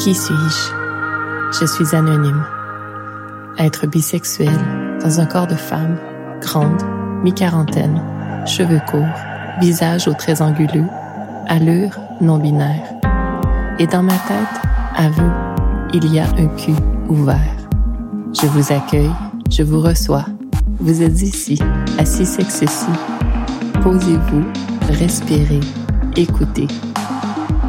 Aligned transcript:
Qui 0.00 0.14
suis-je? 0.14 1.60
Je 1.60 1.66
suis 1.66 1.94
anonyme. 1.94 2.42
Être 3.58 3.86
bisexuel 3.86 4.48
dans 5.02 5.20
un 5.20 5.26
corps 5.26 5.46
de 5.46 5.54
femme, 5.54 5.98
grande, 6.40 6.80
mi-quarantaine, 7.22 8.00
cheveux 8.46 8.80
courts, 8.90 9.04
visage 9.60 10.08
aux 10.08 10.14
traits 10.14 10.40
anguleux, 10.40 10.86
allure 11.48 12.00
non 12.22 12.38
binaire. 12.38 12.82
Et 13.78 13.86
dans 13.86 14.02
ma 14.02 14.14
tête, 14.14 14.62
à 14.96 15.10
vous, 15.10 15.30
il 15.92 16.10
y 16.10 16.18
a 16.18 16.24
un 16.38 16.46
cul 16.56 16.72
ouvert. 17.10 17.56
Je 18.32 18.46
vous 18.46 18.72
accueille, 18.72 19.12
je 19.50 19.62
vous 19.62 19.80
reçois. 19.80 20.24
Vous 20.78 21.02
êtes 21.02 21.20
ici, 21.20 21.60
assis 21.98 22.24
sexe 22.24 22.86
Posez-vous, 23.82 24.44
respirez, 24.98 25.60
écoutez. 26.16 26.68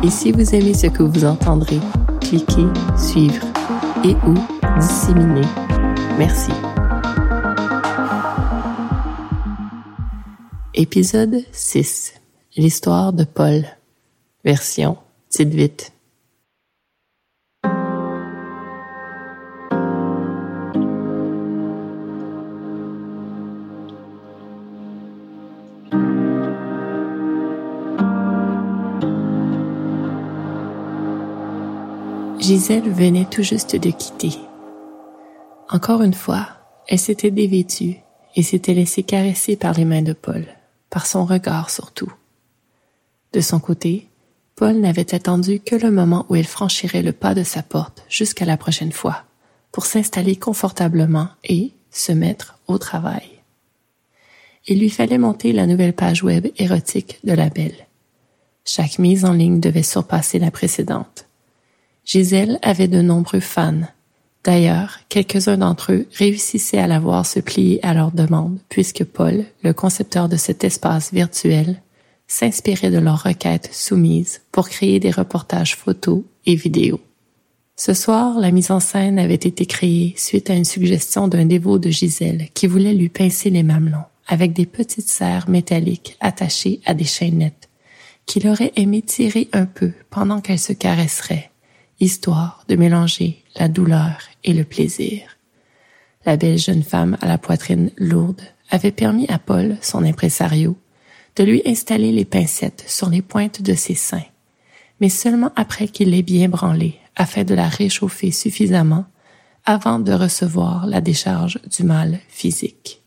Et 0.01 0.09
si 0.09 0.31
vous 0.31 0.55
aimez 0.55 0.73
ce 0.73 0.87
que 0.87 1.03
vous 1.03 1.25
entendrez, 1.25 1.81
cliquez 2.31 2.67
suivre 2.97 3.45
et 4.05 4.15
ou 4.25 4.33
disséminer. 4.79 5.45
Merci. 6.17 6.51
Épisode 10.73 11.43
6. 11.51 12.13
L'histoire 12.55 13.11
de 13.11 13.25
Paul. 13.25 13.65
Version 14.45 14.97
Tite 15.29 15.91
Gisèle 32.41 32.89
venait 32.89 33.27
tout 33.29 33.43
juste 33.43 33.75
de 33.75 33.91
quitter. 33.91 34.31
Encore 35.69 36.01
une 36.01 36.15
fois, 36.15 36.47
elle 36.87 36.97
s'était 36.97 37.29
dévêtue 37.29 37.97
et 38.35 38.41
s'était 38.41 38.73
laissée 38.73 39.03
caresser 39.03 39.55
par 39.55 39.73
les 39.73 39.85
mains 39.85 40.01
de 40.01 40.13
Paul, 40.13 40.47
par 40.89 41.05
son 41.05 41.23
regard 41.23 41.69
surtout. 41.69 42.11
De 43.33 43.41
son 43.41 43.59
côté, 43.59 44.07
Paul 44.55 44.77
n'avait 44.77 45.13
attendu 45.13 45.59
que 45.59 45.75
le 45.75 45.91
moment 45.91 46.25
où 46.29 46.35
elle 46.35 46.47
franchirait 46.47 47.03
le 47.03 47.11
pas 47.11 47.35
de 47.35 47.43
sa 47.43 47.61
porte 47.61 48.03
jusqu'à 48.09 48.45
la 48.45 48.57
prochaine 48.57 48.91
fois, 48.91 49.23
pour 49.71 49.85
s'installer 49.85 50.35
confortablement 50.35 51.29
et 51.43 51.71
se 51.91 52.11
mettre 52.11 52.57
au 52.67 52.79
travail. 52.79 53.29
Il 54.65 54.79
lui 54.79 54.89
fallait 54.89 55.19
monter 55.19 55.53
la 55.53 55.67
nouvelle 55.67 55.93
page 55.93 56.23
web 56.23 56.47
érotique 56.57 57.19
de 57.23 57.33
la 57.33 57.49
Belle. 57.49 57.87
Chaque 58.65 58.97
mise 58.97 59.25
en 59.25 59.33
ligne 59.33 59.59
devait 59.59 59.83
surpasser 59.83 60.39
la 60.39 60.49
précédente. 60.49 61.27
Gisèle 62.05 62.59
avait 62.61 62.87
de 62.87 63.01
nombreux 63.01 63.39
fans. 63.39 63.81
D'ailleurs, 64.43 64.97
quelques-uns 65.07 65.57
d'entre 65.57 65.93
eux 65.93 66.07
réussissaient 66.13 66.79
à 66.79 66.87
la 66.87 66.99
voir 66.99 67.25
se 67.25 67.39
plier 67.39 67.79
à 67.83 67.93
leurs 67.93 68.11
demandes, 68.11 68.57
puisque 68.69 69.03
Paul, 69.03 69.45
le 69.63 69.73
concepteur 69.73 70.27
de 70.27 70.35
cet 70.35 70.63
espace 70.63 71.13
virtuel, 71.13 71.81
s'inspirait 72.27 72.89
de 72.89 72.97
leurs 72.97 73.23
requêtes 73.23 73.69
soumises 73.71 74.41
pour 74.51 74.69
créer 74.69 74.99
des 74.99 75.11
reportages 75.11 75.75
photos 75.75 76.23
et 76.45 76.55
vidéos. 76.55 77.01
Ce 77.75 77.93
soir, 77.93 78.39
la 78.39 78.51
mise 78.51 78.71
en 78.71 78.79
scène 78.79 79.19
avait 79.19 79.35
été 79.35 79.65
créée 79.65 80.13
suite 80.17 80.49
à 80.49 80.55
une 80.55 80.65
suggestion 80.65 81.27
d'un 81.27 81.45
dévot 81.45 81.77
de 81.77 81.89
Gisèle 81.89 82.47
qui 82.53 82.67
voulait 82.67 82.93
lui 82.93 83.09
pincer 83.09 83.49
les 83.49 83.63
mamelons 83.63 84.05
avec 84.27 84.53
des 84.53 84.65
petites 84.65 85.09
serres 85.09 85.49
métalliques 85.49 86.15
attachées 86.19 86.79
à 86.85 86.93
des 86.93 87.05
chaînettes 87.05 87.69
qu'il 88.25 88.47
aurait 88.47 88.71
aimé 88.75 89.01
tirer 89.01 89.49
un 89.51 89.65
peu 89.65 89.91
pendant 90.09 90.41
qu'elle 90.41 90.59
se 90.59 90.73
caresserait 90.73 91.50
histoire 92.01 92.65
de 92.67 92.75
mélanger 92.75 93.43
la 93.55 93.67
douleur 93.67 94.17
et 94.43 94.53
le 94.53 94.65
plaisir. 94.65 95.37
La 96.25 96.35
belle 96.35 96.57
jeune 96.57 96.83
femme 96.83 97.17
à 97.21 97.27
la 97.27 97.37
poitrine 97.37 97.91
lourde 97.97 98.41
avait 98.69 98.91
permis 98.91 99.27
à 99.29 99.39
Paul, 99.39 99.77
son 99.81 100.03
impresario, 100.03 100.75
de 101.35 101.43
lui 101.43 101.61
installer 101.65 102.11
les 102.11 102.25
pincettes 102.25 102.83
sur 102.87 103.09
les 103.09 103.21
pointes 103.21 103.61
de 103.61 103.73
ses 103.73 103.95
seins, 103.95 104.25
mais 104.99 105.09
seulement 105.09 105.51
après 105.55 105.87
qu'il 105.87 106.11
l'ait 106.11 106.21
bien 106.21 106.49
branlée 106.49 106.95
afin 107.15 107.43
de 107.43 107.53
la 107.53 107.67
réchauffer 107.67 108.31
suffisamment 108.31 109.05
avant 109.65 109.99
de 109.99 110.11
recevoir 110.11 110.87
la 110.87 111.01
décharge 111.01 111.59
du 111.69 111.83
mal 111.83 112.19
physique. 112.27 113.01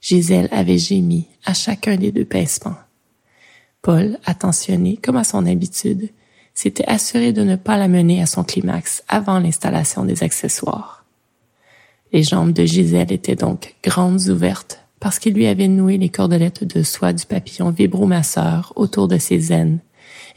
Gisèle 0.00 0.48
avait 0.50 0.78
gémi 0.78 1.26
à 1.44 1.54
chacun 1.54 1.96
des 1.96 2.12
deux 2.12 2.24
pincements. 2.24 2.76
Paul, 3.82 4.18
attentionné 4.24 4.96
comme 4.96 5.16
à 5.16 5.24
son 5.24 5.46
habitude, 5.46 6.10
s'était 6.58 6.88
assuré 6.88 7.32
de 7.32 7.44
ne 7.44 7.54
pas 7.54 7.78
la 7.78 7.86
mener 7.86 8.20
à 8.20 8.26
son 8.26 8.42
climax 8.42 9.04
avant 9.06 9.38
l'installation 9.38 10.04
des 10.04 10.24
accessoires. 10.24 11.04
Les 12.12 12.24
jambes 12.24 12.52
de 12.52 12.64
Gisèle 12.64 13.12
étaient 13.12 13.36
donc 13.36 13.76
grandes 13.84 14.26
ouvertes 14.26 14.80
parce 14.98 15.20
qu'il 15.20 15.34
lui 15.34 15.46
avait 15.46 15.68
noué 15.68 15.98
les 15.98 16.08
cordelettes 16.08 16.64
de 16.64 16.82
soie 16.82 17.12
du 17.12 17.24
papillon 17.26 17.70
vibromasseur 17.70 18.72
autour 18.74 19.06
de 19.06 19.18
ses 19.18 19.52
aines 19.52 19.78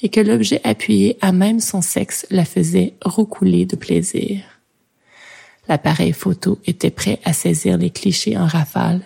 et 0.03 0.09
que 0.09 0.19
l'objet 0.19 0.61
appuyé 0.63 1.17
à 1.21 1.31
même 1.31 1.59
son 1.59 1.81
sexe 1.81 2.27
la 2.29 2.45
faisait 2.45 2.93
roucouler 3.03 3.65
de 3.65 3.75
plaisir. 3.75 4.43
L'appareil 5.67 6.13
photo 6.13 6.59
était 6.67 6.91
prêt 6.91 7.19
à 7.23 7.33
saisir 7.33 7.79
les 7.79 7.89
clichés 7.89 8.37
en 8.37 8.45
rafale 8.45 9.01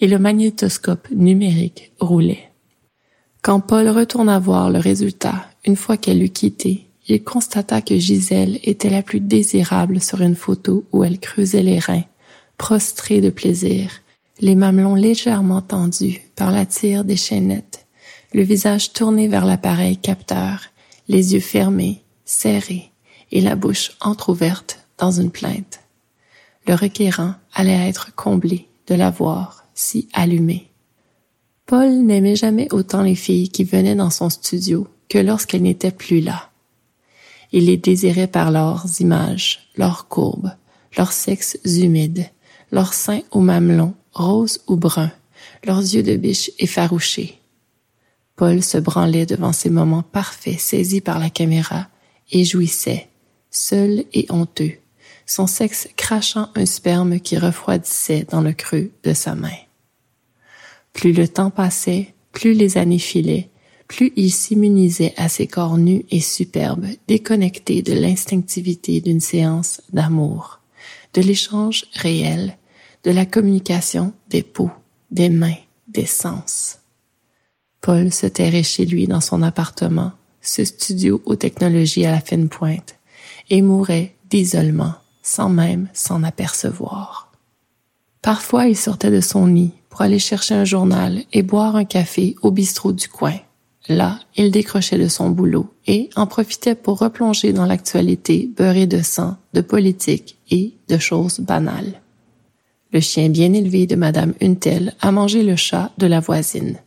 et 0.00 0.08
le 0.08 0.18
magnétoscope 0.18 1.12
numérique 1.12 1.92
roulait. 2.00 2.50
Quand 3.40 3.60
Paul 3.60 3.88
retourna 3.88 4.40
voir 4.40 4.70
le 4.70 4.80
résultat 4.80 5.44
une 5.66 5.76
fois 5.76 5.96
qu'elle 5.96 6.22
eut 6.22 6.30
quitté, 6.30 6.86
il 7.08 7.22
constata 7.22 7.82
que 7.82 7.98
Gisèle 7.98 8.58
était 8.62 8.90
la 8.90 9.02
plus 9.02 9.20
désirable 9.20 10.00
sur 10.00 10.20
une 10.22 10.36
photo 10.36 10.84
où 10.92 11.04
elle 11.04 11.20
creusait 11.20 11.62
les 11.62 11.78
reins, 11.78 12.04
prostrée 12.56 13.20
de 13.20 13.30
plaisir, 13.30 13.90
les 14.40 14.54
mamelons 14.54 14.94
légèrement 14.94 15.62
tendus 15.62 16.20
par 16.36 16.50
la 16.50 16.66
tire 16.66 17.04
des 17.04 17.16
chaînettes, 17.16 17.86
le 18.32 18.42
visage 18.42 18.92
tourné 18.92 19.28
vers 19.28 19.44
l'appareil 19.44 19.96
capteur, 19.96 20.60
les 21.08 21.34
yeux 21.34 21.40
fermés, 21.40 22.02
serrés, 22.24 22.90
et 23.32 23.40
la 23.40 23.56
bouche 23.56 23.92
entr'ouverte 24.00 24.86
dans 24.98 25.10
une 25.10 25.30
plainte. 25.30 25.80
Le 26.66 26.74
requérant 26.74 27.34
allait 27.54 27.88
être 27.88 28.14
comblé 28.14 28.68
de 28.86 28.94
la 28.94 29.10
voir 29.10 29.64
si 29.74 30.08
allumée. 30.12 30.70
Paul 31.66 31.90
n'aimait 32.04 32.36
jamais 32.36 32.68
autant 32.72 33.02
les 33.02 33.16
filles 33.16 33.48
qui 33.48 33.64
venaient 33.64 33.96
dans 33.96 34.10
son 34.10 34.30
studio 34.30 34.86
que 35.08 35.18
lorsqu'elle 35.18 35.62
n'était 35.62 35.90
plus 35.90 36.20
là. 36.20 36.50
Il 37.52 37.66
les 37.66 37.76
désirait 37.76 38.26
par 38.26 38.50
leurs 38.50 39.00
images, 39.00 39.70
leurs 39.76 40.08
courbes, 40.08 40.52
leurs 40.96 41.12
sexes 41.12 41.58
humides, 41.64 42.28
leurs 42.72 42.94
seins 42.94 43.22
aux 43.30 43.40
mamelons, 43.40 43.94
roses 44.12 44.60
ou 44.66 44.76
bruns, 44.76 45.12
leurs 45.64 45.80
yeux 45.80 46.02
de 46.02 46.16
biche 46.16 46.50
effarouchés. 46.58 47.40
Paul 48.34 48.62
se 48.62 48.78
branlait 48.78 49.26
devant 49.26 49.52
ces 49.52 49.70
moments 49.70 50.02
parfaits 50.02 50.60
saisis 50.60 51.00
par 51.00 51.18
la 51.18 51.30
caméra 51.30 51.88
et 52.30 52.44
jouissait, 52.44 53.08
seul 53.50 54.04
et 54.12 54.26
honteux, 54.30 54.74
son 55.24 55.46
sexe 55.46 55.88
crachant 55.96 56.50
un 56.54 56.66
sperme 56.66 57.20
qui 57.20 57.38
refroidissait 57.38 58.26
dans 58.30 58.40
le 58.40 58.52
creux 58.52 58.90
de 59.04 59.12
sa 59.12 59.34
main. 59.34 59.56
Plus 60.92 61.12
le 61.12 61.28
temps 61.28 61.50
passait, 61.50 62.14
plus 62.32 62.52
les 62.52 62.78
années 62.78 62.98
filaient, 62.98 63.48
plus 63.88 64.12
il 64.16 64.30
s'immunisait 64.30 65.14
à 65.16 65.28
ses 65.28 65.46
corps 65.46 65.78
nus 65.78 66.04
et 66.10 66.20
superbes, 66.20 66.86
déconnectés 67.08 67.82
de 67.82 67.92
l'instinctivité 67.92 69.00
d'une 69.00 69.20
séance 69.20 69.80
d'amour, 69.92 70.60
de 71.14 71.22
l'échange 71.22 71.86
réel, 71.94 72.56
de 73.04 73.10
la 73.10 73.26
communication 73.26 74.12
des 74.28 74.42
peaux, 74.42 74.70
des 75.10 75.28
mains, 75.28 75.54
des 75.88 76.06
sens. 76.06 76.78
Paul 77.80 78.12
se 78.12 78.26
terrait 78.26 78.64
chez 78.64 78.84
lui 78.84 79.06
dans 79.06 79.20
son 79.20 79.42
appartement, 79.42 80.12
ce 80.40 80.64
studio 80.64 81.22
aux 81.24 81.36
technologies 81.36 82.06
à 82.06 82.10
la 82.10 82.20
fine 82.20 82.48
pointe, 82.48 82.96
et 83.48 83.62
mourait 83.62 84.14
d'isolement, 84.28 84.94
sans 85.22 85.48
même 85.48 85.88
s'en 85.92 86.22
apercevoir. 86.24 87.30
Parfois 88.22 88.66
il 88.66 88.76
sortait 88.76 89.12
de 89.12 89.20
son 89.20 89.46
nid 89.46 89.72
pour 89.88 90.02
aller 90.02 90.18
chercher 90.18 90.54
un 90.54 90.64
journal 90.64 91.22
et 91.32 91.42
boire 91.42 91.76
un 91.76 91.84
café 91.84 92.34
au 92.42 92.50
bistrot 92.50 92.92
du 92.92 93.08
coin, 93.08 93.38
Là, 93.88 94.18
il 94.36 94.50
décrochait 94.50 94.98
de 94.98 95.08
son 95.08 95.30
boulot 95.30 95.68
et 95.86 96.10
en 96.16 96.26
profitait 96.26 96.74
pour 96.74 96.98
replonger 96.98 97.52
dans 97.52 97.66
l'actualité 97.66 98.50
beurrée 98.56 98.86
de 98.86 99.00
sang, 99.00 99.36
de 99.54 99.60
politique 99.60 100.36
et 100.50 100.74
de 100.88 100.98
choses 100.98 101.40
banales. 101.40 102.00
Le 102.92 103.00
chien 103.00 103.28
bien 103.28 103.52
élevé 103.52 103.86
de 103.86 103.94
Madame 103.94 104.34
Untel 104.42 104.94
a 105.00 105.12
mangé 105.12 105.42
le 105.42 105.56
chat 105.56 105.92
de 105.98 106.06
la 106.06 106.20
voisine. 106.20 106.78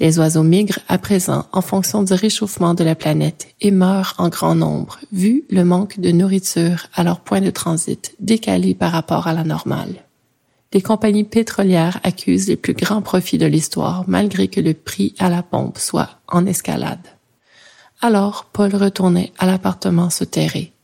Les 0.00 0.18
oiseaux 0.18 0.42
migrent 0.42 0.80
à 0.88 0.98
présent 0.98 1.46
en 1.52 1.62
fonction 1.62 2.02
du 2.02 2.12
réchauffement 2.12 2.74
de 2.74 2.84
la 2.84 2.94
planète 2.94 3.48
et 3.60 3.70
meurent 3.70 4.14
en 4.18 4.28
grand 4.28 4.54
nombre, 4.54 4.98
vu 5.12 5.44
le 5.48 5.64
manque 5.64 5.98
de 6.00 6.10
nourriture 6.10 6.86
à 6.94 7.02
leur 7.02 7.20
point 7.20 7.40
de 7.40 7.50
transit 7.50 8.14
décalé 8.20 8.74
par 8.74 8.92
rapport 8.92 9.26
à 9.26 9.32
la 9.32 9.44
normale 9.44 10.05
les 10.76 10.82
compagnies 10.82 11.24
pétrolières 11.24 12.00
accusent 12.02 12.48
les 12.48 12.56
plus 12.56 12.74
grands 12.74 13.00
profits 13.00 13.38
de 13.38 13.46
l'histoire 13.46 14.04
malgré 14.06 14.46
que 14.46 14.60
le 14.60 14.74
prix 14.74 15.14
à 15.18 15.30
la 15.30 15.42
pompe 15.42 15.78
soit 15.78 16.20
en 16.28 16.44
escalade. 16.44 17.00
Alors 18.02 18.44
Paul 18.52 18.76
retournait 18.76 19.32
à 19.38 19.46
l'appartement 19.46 20.10
se 20.10 20.24
terrer, 20.24 20.74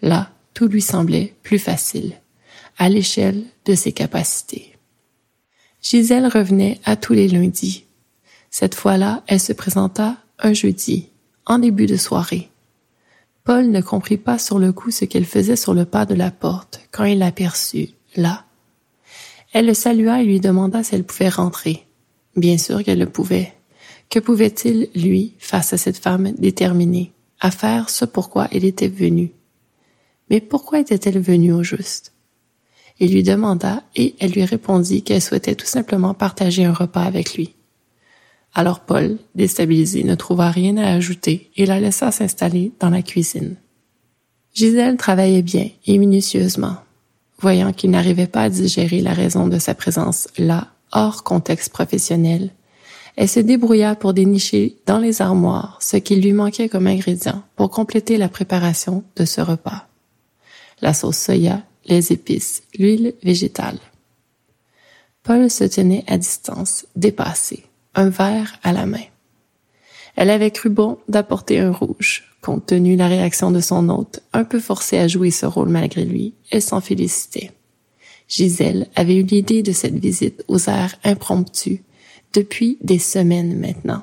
Là, 0.00 0.30
tout 0.54 0.68
lui 0.68 0.80
semblait 0.80 1.34
plus 1.42 1.58
facile, 1.58 2.14
à 2.78 2.88
l'échelle 2.88 3.44
de 3.66 3.74
ses 3.74 3.92
capacités. 3.92 4.74
Gisèle 5.82 6.28
revenait 6.28 6.80
à 6.86 6.96
tous 6.96 7.12
les 7.12 7.28
lundis. 7.28 7.84
Cette 8.50 8.74
fois-là, 8.74 9.22
elle 9.26 9.38
se 9.38 9.52
présenta 9.52 10.16
un 10.38 10.54
jeudi, 10.54 11.10
en 11.44 11.58
début 11.58 11.86
de 11.86 11.98
soirée. 11.98 12.48
Paul 13.44 13.70
ne 13.70 13.82
comprit 13.82 14.16
pas 14.16 14.38
sur 14.38 14.58
le 14.58 14.72
coup 14.72 14.90
ce 14.90 15.04
qu'elle 15.04 15.26
faisait 15.26 15.56
sur 15.56 15.74
le 15.74 15.84
pas 15.84 16.06
de 16.06 16.14
la 16.14 16.30
porte 16.30 16.80
quand 16.90 17.04
il 17.04 17.18
l'aperçut, 17.18 17.90
là. 18.16 18.46
Elle 19.52 19.66
le 19.66 19.74
salua 19.74 20.22
et 20.22 20.24
lui 20.24 20.40
demanda 20.40 20.82
si 20.82 20.94
elle 20.94 21.04
pouvait 21.04 21.28
rentrer. 21.28 21.86
Bien 22.36 22.56
sûr 22.56 22.82
qu'elle 22.82 22.98
le 22.98 23.08
pouvait. 23.08 23.52
Que 24.08 24.18
pouvait-il, 24.18 24.88
lui, 24.94 25.34
face 25.38 25.72
à 25.72 25.78
cette 25.78 25.98
femme 25.98 26.32
déterminée, 26.32 27.12
à 27.40 27.50
faire 27.50 27.90
ce 27.90 28.04
pourquoi 28.04 28.48
il 28.52 28.64
était 28.64 28.88
venu? 28.88 29.32
Mais 30.30 30.40
pourquoi 30.40 30.80
était-elle 30.80 31.20
venue 31.20 31.52
au 31.52 31.62
juste? 31.62 32.12
Il 32.98 33.12
lui 33.12 33.22
demanda 33.22 33.82
et 33.96 34.14
elle 34.20 34.32
lui 34.32 34.44
répondit 34.44 35.02
qu'elle 35.02 35.22
souhaitait 35.22 35.54
tout 35.54 35.66
simplement 35.66 36.14
partager 36.14 36.64
un 36.64 36.72
repas 36.72 37.02
avec 37.02 37.34
lui. 37.34 37.54
Alors 38.54 38.80
Paul, 38.80 39.18
déstabilisé, 39.34 40.04
ne 40.04 40.14
trouva 40.14 40.50
rien 40.50 40.76
à 40.76 40.92
ajouter 40.92 41.50
et 41.56 41.66
la 41.66 41.80
laissa 41.80 42.10
s'installer 42.10 42.72
dans 42.80 42.90
la 42.90 43.02
cuisine. 43.02 43.56
Gisèle 44.54 44.98
travaillait 44.98 45.42
bien 45.42 45.68
et 45.86 45.96
minutieusement. 45.96 46.76
Voyant 47.42 47.72
qu'il 47.72 47.90
n'arrivait 47.90 48.26
pas 48.26 48.42
à 48.42 48.48
digérer 48.48 49.00
la 49.00 49.12
raison 49.12 49.48
de 49.48 49.58
sa 49.58 49.74
présence 49.74 50.28
là, 50.38 50.68
hors 50.92 51.22
contexte 51.24 51.72
professionnel, 51.72 52.50
elle 53.16 53.28
se 53.28 53.40
débrouilla 53.40 53.94
pour 53.94 54.14
dénicher 54.14 54.76
dans 54.86 54.98
les 54.98 55.20
armoires 55.20 55.78
ce 55.82 55.98
qui 55.98 56.16
lui 56.16 56.32
manquait 56.32 56.70
comme 56.70 56.86
ingrédient 56.86 57.42
pour 57.56 57.70
compléter 57.70 58.16
la 58.16 58.30
préparation 58.30 59.04
de 59.16 59.26
ce 59.26 59.42
repas 59.42 59.86
la 60.82 60.92
sauce 60.92 61.16
soya, 61.16 61.62
les 61.86 62.12
épices, 62.12 62.64
l'huile 62.76 63.14
végétale. 63.22 63.78
Paul 65.22 65.48
se 65.48 65.64
tenait 65.64 66.04
à 66.08 66.18
distance, 66.18 66.86
dépassé, 66.96 67.64
un 67.94 68.10
verre 68.10 68.58
à 68.64 68.72
la 68.72 68.84
main. 68.84 69.06
Elle 70.16 70.30
avait 70.30 70.50
cru 70.50 70.68
bon 70.68 70.98
d'apporter 71.08 71.60
un 71.60 71.70
rouge, 71.70 72.31
compte 72.42 72.66
tenu 72.66 72.96
la 72.96 73.06
réaction 73.06 73.50
de 73.50 73.60
son 73.60 73.88
hôte, 73.88 74.20
un 74.32 74.44
peu 74.44 74.60
forcé 74.60 74.98
à 74.98 75.08
jouer 75.08 75.30
ce 75.30 75.46
rôle 75.46 75.68
malgré 75.68 76.04
lui, 76.04 76.34
elle 76.50 76.60
s'en 76.60 76.80
félicitait. 76.80 77.52
Gisèle 78.28 78.88
avait 78.94 79.16
eu 79.16 79.22
l'idée 79.22 79.62
de 79.62 79.72
cette 79.72 79.98
visite 79.98 80.44
aux 80.48 80.68
airs 80.68 80.96
impromptus 81.04 81.80
depuis 82.34 82.78
des 82.82 82.98
semaines 82.98 83.58
maintenant. 83.58 84.02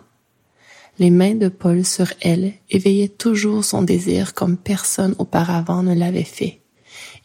Les 1.00 1.10
mains 1.10 1.36
de 1.36 1.48
Paul 1.48 1.86
sur 1.86 2.08
elle 2.22 2.54
éveillaient 2.70 3.08
toujours 3.08 3.64
son 3.64 3.82
désir 3.82 4.34
comme 4.34 4.58
personne 4.58 5.16
auparavant 5.18 5.84
ne 5.84 5.94
l'avait 5.94 6.24
fait 6.24 6.60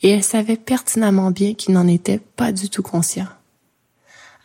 et 0.03 0.11
elle 0.11 0.23
savait 0.23 0.57
pertinemment 0.57 1.31
bien 1.31 1.55
qu'il 1.55 1.75
n'en 1.75 1.89
était 1.89 2.21
pas 2.37 2.53
du 2.53 2.69
tout 2.69 2.83
conscient. 2.83 3.29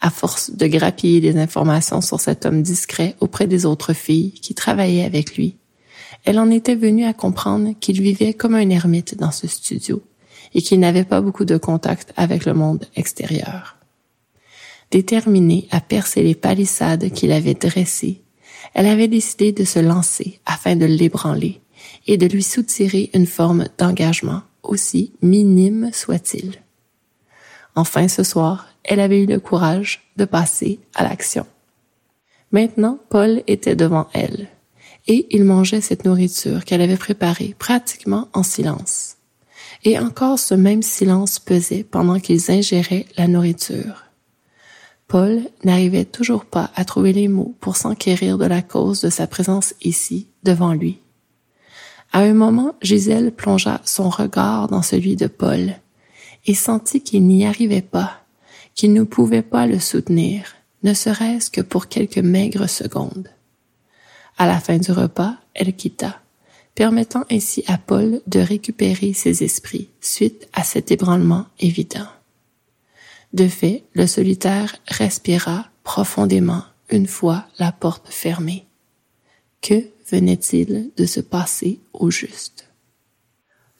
À 0.01 0.09
force 0.09 0.51
de 0.51 0.67
grappiller 0.67 1.19
des 1.19 1.37
informations 1.37 2.01
sur 2.01 2.19
cet 2.19 2.45
homme 2.45 2.61
discret 2.61 3.15
auprès 3.19 3.47
des 3.47 3.65
autres 3.65 3.93
filles 3.93 4.31
qui 4.31 4.53
travaillaient 4.53 5.03
avec 5.03 5.35
lui, 5.35 5.57
elle 6.25 6.39
en 6.39 6.51
était 6.51 6.75
venue 6.75 7.05
à 7.05 7.13
comprendre 7.13 7.73
qu'il 7.79 8.01
vivait 8.01 8.33
comme 8.33 8.55
un 8.55 8.69
ermite 8.69 9.17
dans 9.17 9.31
ce 9.31 9.47
studio 9.47 10.01
et 10.53 10.61
qu'il 10.61 10.79
n'avait 10.79 11.05
pas 11.05 11.21
beaucoup 11.21 11.45
de 11.45 11.57
contact 11.57 12.13
avec 12.17 12.45
le 12.45 12.53
monde 12.53 12.85
extérieur. 12.95 13.77
Déterminée 14.91 15.67
à 15.71 15.81
percer 15.81 16.23
les 16.23 16.35
palissades 16.35 17.11
qu'il 17.11 17.31
avait 17.31 17.53
dressées, 17.53 18.21
elle 18.73 18.87
avait 18.87 19.07
décidé 19.07 19.51
de 19.51 19.63
se 19.63 19.79
lancer 19.79 20.39
afin 20.45 20.75
de 20.75 20.85
l'ébranler 20.85 21.61
et 22.07 22.17
de 22.17 22.25
lui 22.25 22.43
soutirer 22.43 23.09
une 23.13 23.27
forme 23.27 23.65
d'engagement 23.77 24.41
aussi 24.63 25.13
minime 25.21 25.91
soit-il. 25.93 26.55
Enfin 27.75 28.07
ce 28.07 28.23
soir, 28.23 28.67
elle 28.83 28.99
avait 28.99 29.23
eu 29.23 29.25
le 29.25 29.39
courage 29.39 30.11
de 30.17 30.25
passer 30.25 30.79
à 30.95 31.03
l'action. 31.03 31.45
Maintenant, 32.51 32.97
Paul 33.09 33.43
était 33.47 33.75
devant 33.75 34.07
elle, 34.13 34.47
et 35.09 35.25
il 35.31 35.43
mangeait 35.43 35.81
cette 35.81 36.05
nourriture 36.05 36.63
qu'elle 36.63 36.81
avait 36.81 36.95
préparée 36.95 37.55
pratiquement 37.57 38.29
en 38.33 38.43
silence. 38.43 39.17
Et 39.83 39.97
encore 39.97 40.37
ce 40.37 40.53
même 40.53 40.83
silence 40.83 41.39
pesait 41.39 41.83
pendant 41.83 42.19
qu'ils 42.19 42.51
ingéraient 42.51 43.07
la 43.17 43.27
nourriture. 43.27 44.05
Paul 45.07 45.41
n'arrivait 45.63 46.05
toujours 46.05 46.45
pas 46.45 46.69
à 46.75 46.85
trouver 46.85 47.11
les 47.11 47.27
mots 47.27 47.55
pour 47.59 47.75
s'enquérir 47.75 48.37
de 48.37 48.45
la 48.45 48.61
cause 48.61 49.01
de 49.01 49.09
sa 49.09 49.25
présence 49.25 49.73
ici, 49.81 50.27
devant 50.43 50.73
lui. 50.73 50.99
À 52.13 52.19
un 52.19 52.33
moment, 52.33 52.75
Gisèle 52.83 53.31
plongea 53.31 53.81
son 53.85 54.09
regard 54.09 54.67
dans 54.67 54.83
celui 54.83 55.15
de 55.15 55.25
Paul 55.25 55.73
et 56.45 56.53
sentit 56.53 57.01
qu'il 57.01 57.25
n'y 57.25 57.47
arrivait 57.47 57.81
pas, 57.81 58.21
qu'il 58.75 58.93
ne 58.93 59.03
pouvait 59.03 59.41
pas 59.41 59.65
le 59.65 59.79
soutenir, 59.79 60.55
ne 60.83 60.93
serait-ce 60.93 61.49
que 61.49 61.61
pour 61.61 61.87
quelques 61.87 62.19
maigres 62.19 62.69
secondes. 62.69 63.29
À 64.39 64.47
la 64.47 64.61
fin 64.61 64.77
du 64.77 64.93
repas, 64.93 65.35
elle 65.53 65.75
quitta, 65.75 66.21
permettant 66.73 67.25
ainsi 67.29 67.61
à 67.67 67.77
Paul 67.77 68.21
de 68.25 68.39
récupérer 68.39 69.11
ses 69.11 69.43
esprits 69.43 69.89
suite 69.99 70.47
à 70.53 70.63
cet 70.63 70.91
ébranlement 70.91 71.45
évident. 71.59 72.07
De 73.33 73.49
fait, 73.49 73.83
le 73.93 74.07
solitaire 74.07 74.77
respira 74.87 75.67
profondément 75.83 76.63
une 76.89 77.05
fois 77.05 77.47
la 77.59 77.73
porte 77.73 78.07
fermée. 78.07 78.65
Que 79.61 79.83
venait-il 80.09 80.91
de 80.95 81.05
se 81.05 81.19
passer 81.19 81.81
au 81.91 82.09
juste? 82.09 82.69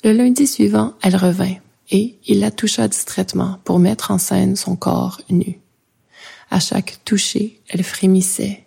Le 0.03 0.12
lundi 0.12 0.45
suivant, 0.45 0.94
elle 1.01 1.15
revint, 1.15 1.55
et 1.89 2.17
il 2.27 2.41
la 2.41 2.51
toucha 2.51 2.89
distraitement 2.89 3.59
pour 3.63 3.79
mettre 3.79 4.12
en 4.12 4.17
scène 4.17 4.57
son 4.57 4.75
corps 4.75 5.21
nu. 5.29 5.62
À 6.51 6.59
chaque 6.59 7.00
toucher, 7.05 7.62
elle 7.69 7.83
frémissait, 7.83 8.65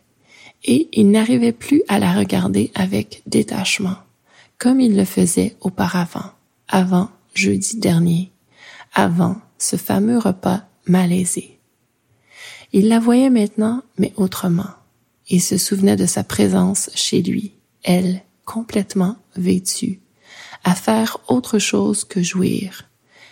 et 0.65 0.89
il 0.93 1.11
n'arrivait 1.11 1.53
plus 1.53 1.83
à 1.89 1.99
la 1.99 2.13
regarder 2.13 2.71
avec 2.75 3.23
détachement, 3.27 3.97
comme 4.59 4.81
il 4.81 4.97
le 4.97 5.05
faisait 5.05 5.57
auparavant, 5.61 6.31
avant 6.69 7.11
jeudi 7.35 7.79
dernier, 7.79 8.31
avant 8.95 9.37
ce 9.59 9.77
fameux 9.77 10.19
repas 10.19 10.63
malaisé. 10.87 11.59
Il 12.73 12.89
la 12.89 13.01
voyait 13.01 13.31
maintenant, 13.31 13.83
mais 13.99 14.13
autrement 14.17 14.71
et 15.29 15.41
se 15.41 15.57
souvenait 15.57 15.97
de 15.97 16.07
sa 16.07 16.25
présence 16.25 16.91
chez 16.95 17.23
lui, 17.23 17.55
elle, 17.83 18.23
complètement 18.45 19.17
vêtue, 19.37 20.01
à 20.65 20.75
faire 20.75 21.19
autre 21.29 21.59
chose 21.59 22.05
que 22.05 22.23
jouir, 22.23 22.89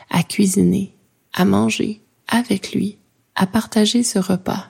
à 0.08 0.22
cuisiner, 0.22 0.94
à 1.32 1.44
manger 1.44 2.00
avec 2.26 2.72
lui, 2.72 2.98
à 3.34 3.46
partager 3.46 4.02
ce 4.02 4.18
repas, 4.18 4.69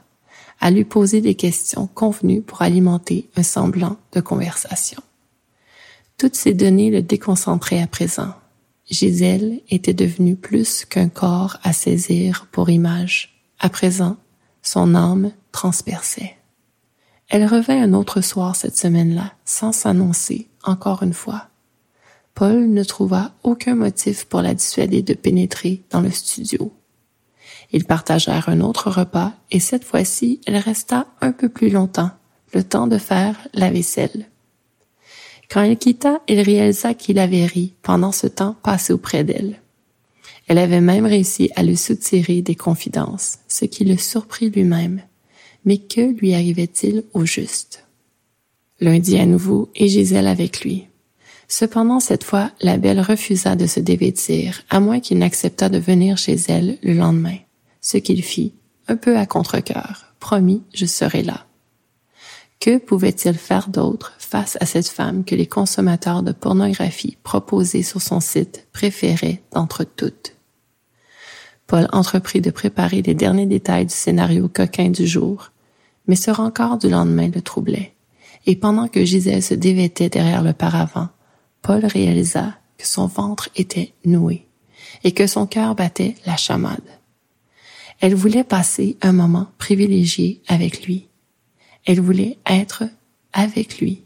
à 0.60 0.70
lui 0.70 0.84
poser 0.84 1.20
des 1.20 1.34
questions 1.34 1.86
convenues 1.86 2.42
pour 2.42 2.62
alimenter 2.62 3.28
un 3.36 3.42
semblant 3.42 3.96
de 4.12 4.20
conversation. 4.20 5.02
Toutes 6.18 6.36
ces 6.36 6.52
données 6.52 6.90
le 6.90 7.02
déconcentraient 7.02 7.82
à 7.82 7.86
présent. 7.86 8.34
Gisèle 8.90 9.60
était 9.70 9.94
devenue 9.94 10.36
plus 10.36 10.84
qu'un 10.84 11.08
corps 11.08 11.56
à 11.62 11.72
saisir 11.72 12.46
pour 12.52 12.68
image. 12.68 13.42
À 13.58 13.68
présent, 13.68 14.16
son 14.62 14.94
âme 14.94 15.32
transperçait. 15.52 16.36
Elle 17.28 17.46
revint 17.46 17.82
un 17.82 17.94
autre 17.94 18.20
soir 18.20 18.56
cette 18.56 18.76
semaine-là, 18.76 19.32
sans 19.44 19.72
s'annoncer, 19.72 20.48
encore 20.64 21.02
une 21.02 21.14
fois. 21.14 21.46
Paul 22.34 22.68
ne 22.68 22.82
trouva 22.82 23.32
aucun 23.44 23.76
motif 23.76 24.24
pour 24.24 24.42
la 24.42 24.54
dissuader 24.54 25.02
de 25.02 25.14
pénétrer 25.14 25.82
dans 25.90 26.00
le 26.00 26.10
studio. 26.10 26.72
Ils 27.72 27.84
partagèrent 27.84 28.48
un 28.48 28.60
autre 28.60 28.90
repas 28.90 29.32
et 29.50 29.60
cette 29.60 29.84
fois-ci, 29.84 30.40
elle 30.46 30.56
resta 30.56 31.06
un 31.20 31.32
peu 31.32 31.48
plus 31.48 31.70
longtemps, 31.70 32.10
le 32.52 32.64
temps 32.64 32.86
de 32.86 32.98
faire 32.98 33.36
la 33.54 33.70
vaisselle. 33.70 34.28
Quand 35.48 35.62
elle 35.62 35.78
quitta, 35.78 36.20
il 36.28 36.40
réalisa 36.40 36.94
qu'il 36.94 37.18
avait 37.18 37.46
ri 37.46 37.74
pendant 37.82 38.12
ce 38.12 38.26
temps 38.26 38.56
passé 38.62 38.92
auprès 38.92 39.24
d'elle. 39.24 39.60
Elle 40.46 40.58
avait 40.58 40.80
même 40.80 41.06
réussi 41.06 41.50
à 41.54 41.62
lui 41.62 41.76
soutirer 41.76 42.42
des 42.42 42.56
confidences, 42.56 43.38
ce 43.48 43.64
qui 43.64 43.84
le 43.84 43.96
surprit 43.96 44.50
lui-même. 44.50 45.02
Mais 45.64 45.78
que 45.78 46.00
lui 46.00 46.34
arrivait-il 46.34 47.04
au 47.12 47.24
juste? 47.24 47.86
Lundi 48.80 49.18
à 49.18 49.26
nouveau 49.26 49.70
et 49.74 49.88
Gisèle 49.88 50.26
avec 50.26 50.62
lui. 50.62 50.86
Cependant, 51.48 52.00
cette 52.00 52.24
fois, 52.24 52.50
la 52.62 52.78
belle 52.78 53.00
refusa 53.00 53.56
de 53.56 53.66
se 53.66 53.80
dévêtir, 53.80 54.62
à 54.70 54.80
moins 54.80 55.00
qu'il 55.00 55.18
n'acceptât 55.18 55.68
de 55.68 55.78
venir 55.78 56.16
chez 56.16 56.36
elle 56.48 56.78
le 56.82 56.94
lendemain. 56.94 57.36
Ce 57.80 57.96
qu'il 57.96 58.22
fit, 58.22 58.52
un 58.88 58.96
peu 58.96 59.16
à 59.16 59.26
contre-cœur. 59.26 60.14
Promis, 60.18 60.62
je 60.74 60.86
serai 60.86 61.22
là. 61.22 61.46
Que 62.60 62.76
pouvait-il 62.76 63.34
faire 63.34 63.68
d'autre 63.68 64.12
face 64.18 64.58
à 64.60 64.66
cette 64.66 64.88
femme 64.88 65.24
que 65.24 65.34
les 65.34 65.46
consommateurs 65.46 66.22
de 66.22 66.32
pornographie 66.32 67.16
proposés 67.22 67.82
sur 67.82 68.02
son 68.02 68.20
site 68.20 68.66
préféraient 68.72 69.42
d'entre 69.52 69.84
toutes? 69.84 70.34
Paul 71.66 71.88
entreprit 71.92 72.42
de 72.42 72.50
préparer 72.50 73.00
les 73.00 73.14
derniers 73.14 73.46
détails 73.46 73.86
du 73.86 73.94
scénario 73.94 74.48
coquin 74.48 74.90
du 74.90 75.06
jour, 75.06 75.52
mais 76.06 76.16
ce 76.16 76.30
rencard 76.30 76.76
du 76.76 76.90
lendemain 76.90 77.30
le 77.34 77.40
troublait, 77.40 77.94
et 78.44 78.56
pendant 78.56 78.88
que 78.88 79.04
Gisèle 79.04 79.42
se 79.42 79.54
dévêtait 79.54 80.08
derrière 80.08 80.42
le 80.42 80.52
paravent, 80.52 81.08
Paul 81.62 81.84
réalisa 81.86 82.54
que 82.76 82.86
son 82.86 83.06
ventre 83.06 83.48
était 83.56 83.94
noué 84.04 84.46
et 85.04 85.12
que 85.12 85.26
son 85.26 85.46
cœur 85.46 85.74
battait 85.74 86.14
la 86.26 86.36
chamade. 86.36 86.99
Elle 88.00 88.14
voulait 88.14 88.44
passer 88.44 88.96
un 89.02 89.12
moment 89.12 89.48
privilégié 89.58 90.42
avec 90.48 90.86
lui. 90.86 91.08
Elle 91.84 92.00
voulait 92.00 92.38
être 92.46 92.84
avec 93.32 93.78
lui, 93.78 94.02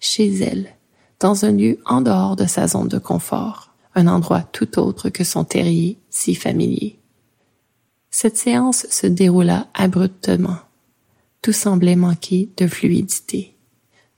chez 0.00 0.32
elle, 0.36 0.76
dans 1.20 1.44
un 1.44 1.52
lieu 1.52 1.78
en 1.84 2.00
dehors 2.00 2.36
de 2.36 2.46
sa 2.46 2.68
zone 2.68 2.88
de 2.88 2.98
confort, 2.98 3.74
un 3.96 4.06
endroit 4.06 4.42
tout 4.42 4.78
autre 4.78 5.08
que 5.08 5.24
son 5.24 5.44
terrier 5.44 5.98
si 6.08 6.34
familier. 6.34 6.98
Cette 8.10 8.36
séance 8.36 8.86
se 8.90 9.06
déroula 9.06 9.66
abruptement. 9.74 10.58
Tout 11.42 11.52
semblait 11.52 11.96
manquer 11.96 12.48
de 12.56 12.66
fluidité. 12.66 13.56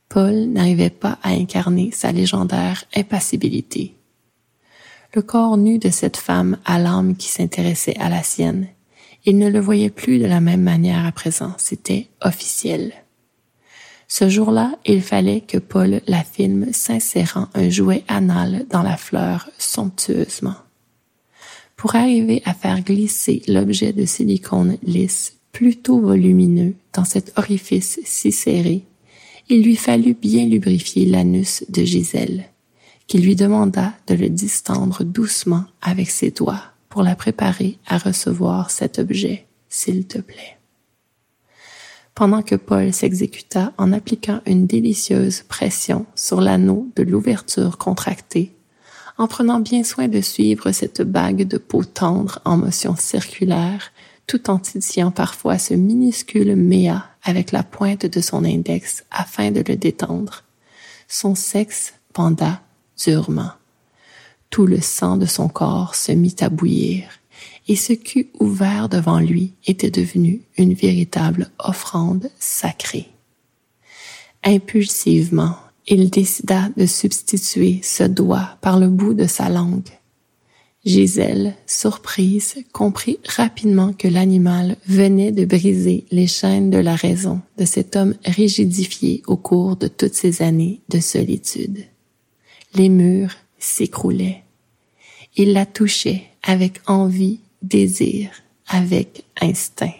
Paul 0.08 0.34
n'arrivait 0.46 0.90
pas 0.90 1.18
à 1.22 1.30
incarner 1.30 1.90
sa 1.92 2.12
légendaire 2.12 2.84
impassibilité. 2.94 3.94
Le 5.14 5.22
corps 5.22 5.56
nu 5.56 5.78
de 5.78 5.90
cette 5.90 6.16
femme 6.16 6.58
à 6.64 6.78
l'âme 6.78 7.16
qui 7.16 7.28
s'intéressait 7.28 7.96
à 7.98 8.08
la 8.08 8.22
sienne, 8.22 8.68
il 9.28 9.36
ne 9.36 9.50
le 9.50 9.60
voyait 9.60 9.90
plus 9.90 10.18
de 10.18 10.24
la 10.24 10.40
même 10.40 10.62
manière 10.62 11.04
à 11.04 11.12
présent, 11.12 11.52
c'était 11.58 12.08
officiel. 12.22 12.94
Ce 14.06 14.30
jour-là, 14.30 14.78
il 14.86 15.02
fallait 15.02 15.42
que 15.42 15.58
Paul 15.58 16.00
la 16.06 16.24
filme 16.24 16.72
s'insérant 16.72 17.48
un 17.52 17.68
jouet 17.68 18.04
anal 18.08 18.64
dans 18.70 18.82
la 18.82 18.96
fleur 18.96 19.50
somptueusement. 19.58 20.54
Pour 21.76 21.94
arriver 21.94 22.40
à 22.46 22.54
faire 22.54 22.80
glisser 22.80 23.42
l'objet 23.48 23.92
de 23.92 24.06
silicone 24.06 24.78
lisse 24.82 25.34
plutôt 25.52 26.00
volumineux 26.00 26.74
dans 26.94 27.04
cet 27.04 27.38
orifice 27.38 28.00
si 28.04 28.32
serré, 28.32 28.86
il 29.50 29.62
lui 29.62 29.76
fallut 29.76 30.14
bien 30.14 30.46
lubrifier 30.46 31.04
l'anus 31.04 31.66
de 31.68 31.84
Gisèle, 31.84 32.46
qui 33.06 33.18
lui 33.18 33.36
demanda 33.36 33.92
de 34.06 34.14
le 34.14 34.30
distendre 34.30 35.04
doucement 35.04 35.64
avec 35.82 36.08
ses 36.08 36.30
doigts 36.30 36.72
pour 36.88 37.02
la 37.02 37.16
préparer 37.16 37.78
à 37.86 37.98
recevoir 37.98 38.70
cet 38.70 38.98
objet, 38.98 39.46
s'il 39.68 40.06
te 40.06 40.18
plaît 40.18 40.58
pendant 42.18 42.42
que 42.42 42.56
Paul 42.56 42.92
s'exécuta 42.92 43.72
en 43.78 43.92
appliquant 43.92 44.40
une 44.44 44.66
délicieuse 44.66 45.42
pression 45.42 46.04
sur 46.16 46.40
l'anneau 46.40 46.88
de 46.96 47.04
l'ouverture 47.04 47.78
contractée, 47.78 48.56
en 49.18 49.28
prenant 49.28 49.60
bien 49.60 49.84
soin 49.84 50.08
de 50.08 50.20
suivre 50.20 50.72
cette 50.72 51.00
bague 51.00 51.46
de 51.46 51.58
peau 51.58 51.84
tendre 51.84 52.40
en 52.44 52.56
motion 52.56 52.96
circulaire, 52.96 53.92
tout 54.26 54.50
en 54.50 54.58
titillant 54.58 55.12
parfois 55.12 55.58
ce 55.58 55.74
minuscule 55.74 56.56
méa 56.56 57.06
avec 57.22 57.52
la 57.52 57.62
pointe 57.62 58.06
de 58.06 58.20
son 58.20 58.44
index 58.44 59.04
afin 59.12 59.52
de 59.52 59.62
le 59.64 59.76
détendre. 59.76 60.42
Son 61.06 61.36
sexe 61.36 61.94
penda 62.12 62.62
durement. 63.00 63.52
Tout 64.50 64.66
le 64.66 64.80
sang 64.80 65.16
de 65.16 65.26
son 65.26 65.48
corps 65.48 65.94
se 65.94 66.12
mit 66.12 66.36
à 66.40 66.48
bouillir 66.48 67.08
et 67.68 67.76
ce 67.76 67.92
cul 67.92 68.28
ouvert 68.40 68.88
devant 68.88 69.20
lui 69.20 69.52
était 69.66 69.90
devenu 69.90 70.40
une 70.56 70.74
véritable 70.74 71.50
offrande 71.58 72.30
sacrée. 72.38 73.08
Impulsivement, 74.42 75.56
il 75.86 76.10
décida 76.10 76.70
de 76.76 76.86
substituer 76.86 77.80
ce 77.82 78.04
doigt 78.04 78.56
par 78.60 78.78
le 78.78 78.88
bout 78.88 79.14
de 79.14 79.26
sa 79.26 79.48
langue. 79.48 79.88
Gisèle, 80.84 81.54
surprise, 81.66 82.54
comprit 82.72 83.18
rapidement 83.26 83.92
que 83.92 84.08
l'animal 84.08 84.76
venait 84.86 85.32
de 85.32 85.44
briser 85.44 86.04
les 86.10 86.26
chaînes 86.26 86.70
de 86.70 86.78
la 86.78 86.94
raison 86.94 87.40
de 87.58 87.64
cet 87.64 87.96
homme 87.96 88.14
rigidifié 88.24 89.22
au 89.26 89.36
cours 89.36 89.76
de 89.76 89.88
toutes 89.88 90.14
ces 90.14 90.40
années 90.40 90.80
de 90.88 91.00
solitude. 91.00 91.84
Les 92.74 92.88
murs 92.88 93.34
s'écroulaient. 93.58 94.42
Il 95.36 95.52
la 95.52 95.66
touchait 95.66 96.24
avec 96.42 96.80
envie 96.86 97.40
désir 97.62 98.30
avec 98.68 99.24
instinct. 99.40 99.94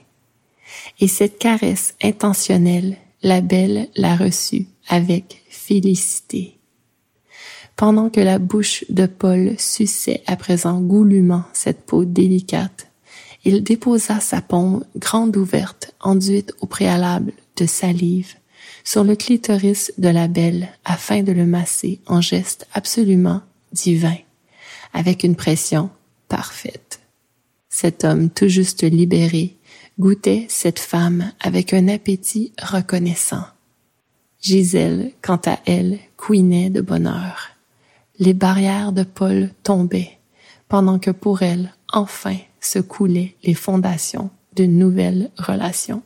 Et 1.00 1.08
cette 1.08 1.38
caresse 1.38 1.94
intentionnelle, 2.02 2.96
la 3.22 3.40
belle 3.40 3.88
l'a 3.96 4.16
reçue 4.16 4.66
avec 4.88 5.42
félicité. 5.48 6.58
Pendant 7.76 8.10
que 8.10 8.20
la 8.20 8.38
bouche 8.38 8.84
de 8.88 9.06
Paul 9.06 9.54
suçait 9.58 10.22
à 10.26 10.36
présent 10.36 10.80
goulûment 10.80 11.44
cette 11.52 11.86
peau 11.86 12.04
délicate, 12.04 12.88
il 13.44 13.62
déposa 13.62 14.20
sa 14.20 14.42
paume 14.42 14.84
grande 14.96 15.36
ouverte, 15.36 15.94
enduite 16.00 16.52
au 16.60 16.66
préalable 16.66 17.32
de 17.56 17.66
salive, 17.66 18.34
sur 18.88 19.04
le 19.04 19.16
clitoris 19.16 19.92
de 19.98 20.08
la 20.08 20.28
belle 20.28 20.70
afin 20.86 21.22
de 21.22 21.30
le 21.30 21.44
masser 21.44 22.00
en 22.06 22.22
geste 22.22 22.66
absolument 22.72 23.42
divin, 23.70 24.16
avec 24.94 25.24
une 25.24 25.36
pression 25.36 25.90
parfaite. 26.28 27.00
Cet 27.68 28.02
homme 28.02 28.30
tout 28.30 28.48
juste 28.48 28.84
libéré 28.84 29.56
goûtait 29.98 30.46
cette 30.48 30.78
femme 30.78 31.32
avec 31.38 31.74
un 31.74 31.86
appétit 31.88 32.54
reconnaissant. 32.62 33.44
Gisèle, 34.40 35.12
quant 35.20 35.40
à 35.44 35.58
elle, 35.66 35.98
couinait 36.16 36.70
de 36.70 36.80
bonheur. 36.80 37.50
Les 38.18 38.32
barrières 38.32 38.92
de 38.92 39.02
Paul 39.02 39.50
tombaient, 39.64 40.18
pendant 40.66 40.98
que 40.98 41.10
pour 41.10 41.42
elle, 41.42 41.74
enfin, 41.92 42.38
se 42.58 42.78
coulaient 42.78 43.34
les 43.44 43.52
fondations 43.52 44.30
d'une 44.56 44.78
nouvelle 44.78 45.30
relation. 45.36 46.02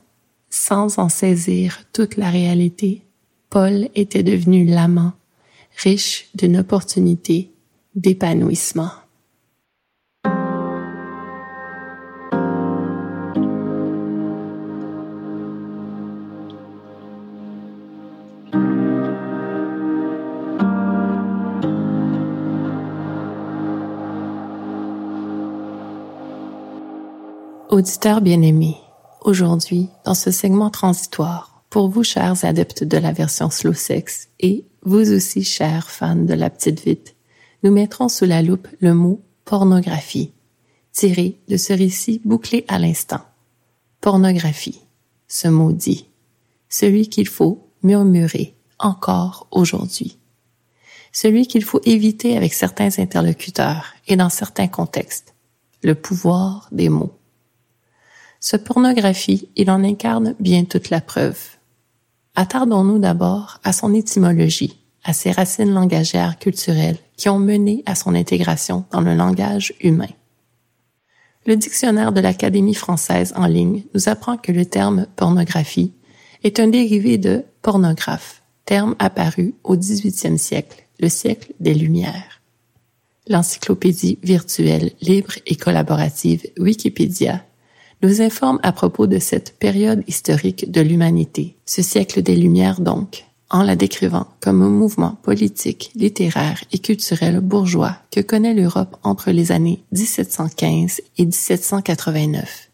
Sans 0.54 0.99
en 0.99 1.09
saisir 1.09 1.78
toute 1.94 2.18
la 2.18 2.28
réalité, 2.28 3.00
Paul 3.49 3.88
était 3.94 4.23
devenu 4.23 4.66
l'amant, 4.66 5.12
riche 5.82 6.28
d'une 6.35 6.59
opportunité 6.59 7.50
d'épanouissement. 7.94 8.90
Auditeurs 27.71 28.21
bien-aimés, 28.21 28.76
aujourd'hui, 29.25 29.88
dans 30.05 30.14
ce 30.14 30.31
segment 30.31 30.71
transitoire, 30.71 31.64
pour 31.71 31.88
vous 31.88 32.05
chers 32.05 32.45
adeptes 32.45 32.85
de 32.85 32.99
la 32.99 33.12
version 33.12 33.50
slow 33.50 33.73
sex 33.73 34.29
et 34.41 34.67
vous 34.83 35.12
aussi 35.12 35.45
chers 35.45 35.91
fans 35.91 36.17
de 36.17 36.35
la 36.35 36.50
petite 36.50 36.85
vite, 36.85 37.14
nous 37.62 37.73
mettrons 37.73 38.09
sous 38.09 38.26
la 38.26 38.43
loupe 38.43 38.69
le 38.81 38.95
mot 38.95 39.23
pornographie, 39.45 40.33
tiré 40.93 41.38
de 41.49 41.57
ce 41.57 41.73
récit 41.73 42.21
bouclé 42.25 42.64
à 42.69 42.79
l'instant. 42.79 43.23
Pornographie, 44.00 44.81
ce 45.29 45.49
mot 45.49 45.73
dit, 45.73 46.09
celui 46.69 47.09
qu'il 47.09 47.29
faut 47.29 47.67
murmurer 47.83 48.55
encore 48.79 49.47
aujourd'hui, 49.50 50.19
celui 51.12 51.47
qu'il 51.47 51.64
faut 51.64 51.81
éviter 51.85 52.37
avec 52.37 52.52
certains 52.52 52.99
interlocuteurs 52.99 53.95
et 54.09 54.17
dans 54.17 54.31
certains 54.31 54.69
contextes, 54.69 55.35
le 55.83 55.95
pouvoir 55.95 56.69
des 56.73 56.88
mots. 56.88 57.12
Ce 58.45 58.57
pornographie, 58.57 59.49
il 59.55 59.71
en 59.71 59.85
incarne 59.85 60.35
bien 60.41 60.65
toute 60.65 60.91
la 60.91 61.01
preuve. 61.01 61.39
Attardons-nous 62.35 62.99
d'abord 62.99 63.61
à 63.63 63.73
son 63.73 63.95
étymologie, 63.95 64.81
à 65.05 65.13
ses 65.13 65.31
racines 65.31 65.73
langagères 65.73 66.41
culturelles 66.41 66.99
qui 67.17 67.29
ont 67.29 67.39
mené 67.39 67.85
à 67.87 67.95
son 67.95 68.17
intégration 68.17 68.85
dans 68.91 69.01
le 69.01 69.15
langage 69.15 69.75
humain. 69.81 70.09
Le 71.47 71.55
dictionnaire 71.55 72.11
de 72.11 72.21
l'Académie 72.21 72.75
française 72.75 73.33
en 73.37 73.47
ligne 73.47 73.85
nous 73.95 74.09
apprend 74.09 74.37
que 74.37 74.51
le 74.51 74.67
terme 74.67 75.07
pornographie 75.15 75.93
est 76.43 76.59
un 76.59 76.67
dérivé 76.67 77.19
de 77.19 77.45
pornographe, 77.63 78.43
terme 78.65 78.97
apparu 78.99 79.55
au 79.63 79.77
XVIIIe 79.77 80.39
siècle, 80.39 80.85
le 80.99 81.09
siècle 81.09 81.53
des 81.61 81.75
Lumières. 81.75 82.43
L'encyclopédie 83.29 84.19
virtuelle 84.25 84.91
libre 85.01 85.35
et 85.47 85.55
collaborative 85.55 86.45
Wikipédia 86.59 87.45
nous 88.02 88.21
informe 88.21 88.59
à 88.62 88.73
propos 88.73 89.06
de 89.06 89.18
cette 89.18 89.56
période 89.59 90.02
historique 90.09 90.71
de 90.71 90.80
l'humanité, 90.80 91.56
ce 91.66 91.82
siècle 91.82 92.23
des 92.23 92.37
Lumières 92.37 92.80
donc, 92.80 93.25
en 93.49 93.62
la 93.62 93.76
décrivant 93.76 94.26
comme 94.40 94.62
un 94.62 94.71
mouvement 94.71 95.18
politique, 95.23 95.92
littéraire 95.94 96.64
et 96.73 96.78
culturel 96.78 97.40
bourgeois 97.40 97.97
que 98.11 98.21
connaît 98.21 98.54
l'Europe 98.54 98.97
entre 99.02 99.30
les 99.30 99.52
années 99.52 99.85
1715 99.92 101.00
et 101.18 101.25
1789, 101.25 102.71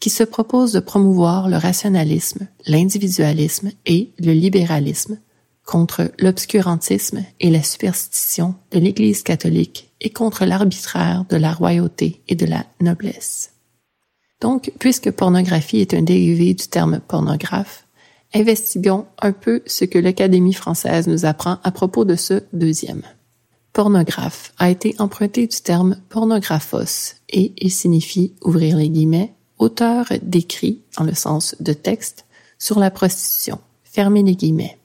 qui 0.00 0.10
se 0.10 0.24
propose 0.24 0.72
de 0.72 0.80
promouvoir 0.80 1.48
le 1.48 1.56
rationalisme, 1.56 2.48
l'individualisme 2.66 3.70
et 3.84 4.10
le 4.18 4.32
libéralisme 4.32 5.18
contre 5.64 6.12
l'obscurantisme 6.18 7.24
et 7.40 7.50
la 7.50 7.62
superstition 7.62 8.54
de 8.70 8.78
l'Église 8.78 9.22
catholique 9.22 9.90
et 10.00 10.10
contre 10.10 10.44
l'arbitraire 10.44 11.24
de 11.28 11.36
la 11.36 11.52
royauté 11.52 12.22
et 12.28 12.36
de 12.36 12.46
la 12.46 12.64
noblesse. 12.80 13.55
Donc, 14.40 14.72
puisque 14.78 15.10
pornographie 15.10 15.80
est 15.80 15.94
un 15.94 16.02
dérivé 16.02 16.54
du 16.54 16.68
terme 16.68 17.00
pornographe, 17.00 17.86
investiguons 18.34 19.06
un 19.20 19.32
peu 19.32 19.62
ce 19.66 19.84
que 19.84 19.98
l'Académie 19.98 20.52
française 20.52 21.06
nous 21.06 21.24
apprend 21.24 21.58
à 21.64 21.70
propos 21.70 22.04
de 22.04 22.16
ce 22.16 22.42
deuxième. 22.52 23.02
pornographe 23.72 24.52
a 24.58 24.70
été 24.70 24.94
emprunté 24.98 25.46
du 25.46 25.60
terme 25.60 25.96
pornographos 26.08 27.14
et 27.28 27.52
il 27.58 27.70
signifie, 27.70 28.34
ouvrir 28.42 28.76
les 28.76 28.88
guillemets, 28.88 29.34
auteur 29.58 30.06
d'écrits, 30.22 30.82
en 30.96 31.04
le 31.04 31.14
sens 31.14 31.56
de 31.60 31.72
texte, 31.72 32.26
sur 32.58 32.78
la 32.78 32.90
prostitution, 32.90 33.58
fermer 33.84 34.22
les 34.22 34.34
guillemets, 34.34 34.78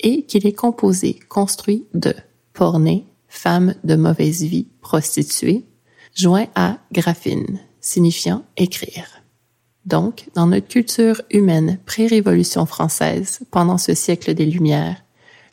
et 0.00 0.24
qu'il 0.24 0.46
est 0.46 0.52
composé, 0.52 1.18
construit 1.28 1.84
de 1.94 2.14
porné, 2.52 3.06
femme 3.28 3.74
de 3.84 3.94
mauvaise 3.94 4.42
vie, 4.42 4.68
prostituée, 4.80 5.64
joint 6.14 6.46
à 6.54 6.78
graphine, 6.92 7.60
signifiant 7.82 8.44
écrire. 8.56 9.22
Donc, 9.84 10.28
dans 10.34 10.46
notre 10.46 10.68
culture 10.68 11.20
humaine 11.30 11.78
pré-révolution 11.84 12.64
française, 12.64 13.40
pendant 13.50 13.76
ce 13.78 13.94
siècle 13.94 14.32
des 14.32 14.46
Lumières, 14.46 15.02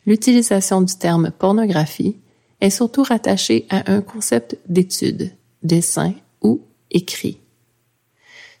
l'utilisation 0.06 0.80
du 0.80 0.94
terme 0.94 1.30
pornographie 1.36 2.16
est 2.60 2.70
surtout 2.70 3.02
rattachée 3.02 3.66
à 3.68 3.90
un 3.92 4.00
concept 4.00 4.56
d'étude, 4.68 5.32
dessin 5.62 6.14
ou 6.40 6.62
écrit. 6.90 7.40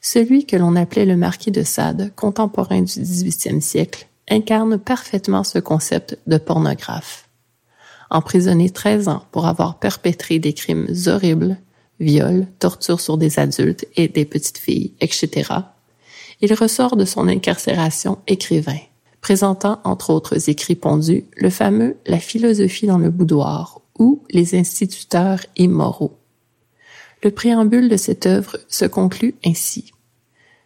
Celui 0.00 0.46
que 0.46 0.56
l'on 0.56 0.76
appelait 0.76 1.06
le 1.06 1.16
marquis 1.16 1.50
de 1.50 1.62
Sade, 1.62 2.12
contemporain 2.16 2.82
du 2.82 3.00
XVIIIe 3.00 3.62
siècle, 3.62 4.08
incarne 4.28 4.78
parfaitement 4.78 5.44
ce 5.44 5.58
concept 5.58 6.18
de 6.26 6.38
pornographe. 6.38 7.28
Emprisonné 8.10 8.70
13 8.70 9.08
ans 9.08 9.24
pour 9.30 9.46
avoir 9.46 9.78
perpétré 9.78 10.38
des 10.38 10.52
crimes 10.52 10.88
horribles, 11.06 11.58
viols, 12.00 12.46
tortures 12.58 13.00
sur 13.00 13.18
des 13.18 13.38
adultes 13.38 13.86
et 13.96 14.08
des 14.08 14.24
petites 14.24 14.58
filles, 14.58 14.94
etc., 15.00 15.52
il 16.40 16.54
ressort 16.54 16.96
de 16.96 17.04
son 17.04 17.28
incarcération 17.28 18.18
écrivain, 18.26 18.78
présentant 19.20 19.80
entre 19.84 20.10
autres 20.10 20.48
écrits 20.48 20.74
pondus 20.74 21.24
le 21.36 21.50
fameux 21.50 21.98
La 22.06 22.18
philosophie 22.18 22.86
dans 22.86 22.98
le 22.98 23.10
boudoir 23.10 23.82
ou 23.98 24.22
Les 24.30 24.58
instituteurs 24.58 25.40
immoraux. 25.56 26.16
Le 27.22 27.30
préambule 27.30 27.90
de 27.90 27.98
cette 27.98 28.24
œuvre 28.24 28.58
se 28.68 28.86
conclut 28.86 29.34
ainsi. 29.44 29.92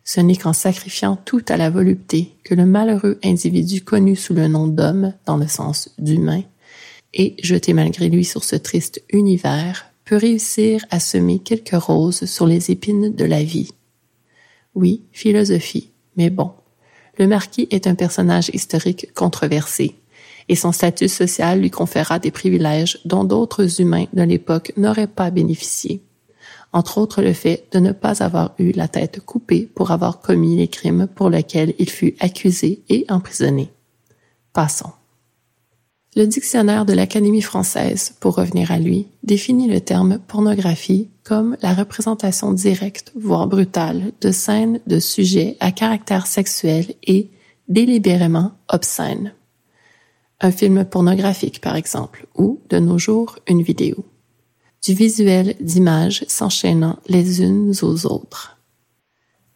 Ce 0.04 0.20
n'est 0.20 0.36
qu'en 0.36 0.52
sacrifiant 0.52 1.16
tout 1.16 1.42
à 1.48 1.56
la 1.56 1.70
volupté 1.70 2.36
que 2.44 2.54
le 2.54 2.66
malheureux 2.66 3.18
individu 3.24 3.82
connu 3.82 4.14
sous 4.14 4.34
le 4.34 4.46
nom 4.46 4.68
d'homme, 4.68 5.14
dans 5.26 5.38
le 5.38 5.48
sens 5.48 5.90
d'humain, 5.98 6.42
et 7.12 7.34
jeté 7.42 7.72
malgré 7.72 8.08
lui 8.08 8.24
sur 8.24 8.44
ce 8.44 8.54
triste 8.54 9.02
univers, 9.10 9.90
peut 10.04 10.16
réussir 10.16 10.84
à 10.90 11.00
semer 11.00 11.38
quelques 11.38 11.74
roses 11.74 12.24
sur 12.26 12.46
les 12.46 12.70
épines 12.70 13.14
de 13.14 13.24
la 13.24 13.42
vie. 13.42 13.70
Oui, 14.74 15.04
philosophie, 15.12 15.90
mais 16.16 16.30
bon. 16.30 16.52
Le 17.18 17.26
marquis 17.26 17.68
est 17.70 17.86
un 17.86 17.94
personnage 17.94 18.50
historique 18.52 19.12
controversé, 19.14 19.94
et 20.48 20.56
son 20.56 20.72
statut 20.72 21.08
social 21.08 21.60
lui 21.60 21.70
conféra 21.70 22.18
des 22.18 22.30
privilèges 22.30 22.98
dont 23.04 23.24
d'autres 23.24 23.80
humains 23.80 24.06
de 24.12 24.22
l'époque 24.22 24.72
n'auraient 24.76 25.06
pas 25.06 25.30
bénéficié 25.30 26.02
entre 26.74 26.98
autres 26.98 27.22
le 27.22 27.32
fait 27.32 27.68
de 27.70 27.78
ne 27.78 27.92
pas 27.92 28.22
avoir 28.22 28.52
eu 28.58 28.72
la 28.72 28.88
tête 28.88 29.24
coupée 29.24 29.70
pour 29.74 29.92
avoir 29.92 30.20
commis 30.20 30.56
les 30.56 30.68
crimes 30.68 31.06
pour 31.06 31.30
lesquels 31.30 31.72
il 31.78 31.88
fut 31.88 32.16
accusé 32.18 32.82
et 32.88 33.06
emprisonné. 33.08 33.70
Passons. 34.52 34.90
Le 36.16 36.26
dictionnaire 36.26 36.86
de 36.86 36.92
l'Académie 36.92 37.42
française, 37.42 38.14
pour 38.20 38.36
revenir 38.36 38.70
à 38.70 38.78
lui, 38.78 39.08
définit 39.24 39.68
le 39.68 39.80
terme 39.80 40.20
pornographie 40.28 41.08
comme 41.24 41.56
la 41.60 41.74
représentation 41.74 42.52
directe, 42.52 43.12
voire 43.16 43.48
brutale, 43.48 44.12
de 44.20 44.30
scènes 44.30 44.80
de 44.86 45.00
sujets 45.00 45.56
à 45.58 45.72
caractère 45.72 46.26
sexuel 46.26 46.94
et 47.02 47.30
délibérément 47.68 48.52
obscènes. 48.68 49.34
Un 50.40 50.52
film 50.52 50.84
pornographique, 50.84 51.60
par 51.60 51.74
exemple, 51.74 52.26
ou, 52.36 52.60
de 52.68 52.78
nos 52.78 52.98
jours, 52.98 53.38
une 53.48 53.62
vidéo 53.62 54.04
du 54.84 54.92
visuel 54.92 55.56
d'images 55.60 56.24
s'enchaînant 56.28 56.98
les 57.08 57.42
unes 57.42 57.72
aux 57.82 58.06
autres. 58.06 58.58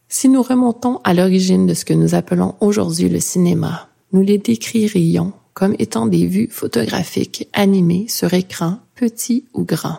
Si 0.09 0.29
nous 0.29 0.43
remontons 0.43 1.01
à 1.05 1.13
l'origine 1.13 1.67
de 1.67 1.75
ce 1.75 1.85
que 1.85 1.93
nous 1.93 2.15
appelons 2.15 2.55
aujourd'hui 2.61 3.11
le 3.11 3.21
cinéma, 3.21 3.89
nous 4.13 4.23
les 4.23 4.39
décririons 4.39 5.35
comme 5.59 5.75
étant 5.81 6.07
des 6.07 6.25
vues 6.25 6.49
photographiques 6.53 7.49
animées 7.53 8.07
sur 8.07 8.33
écran 8.33 8.79
petit 8.95 9.45
ou 9.55 9.65
grand. 9.65 9.99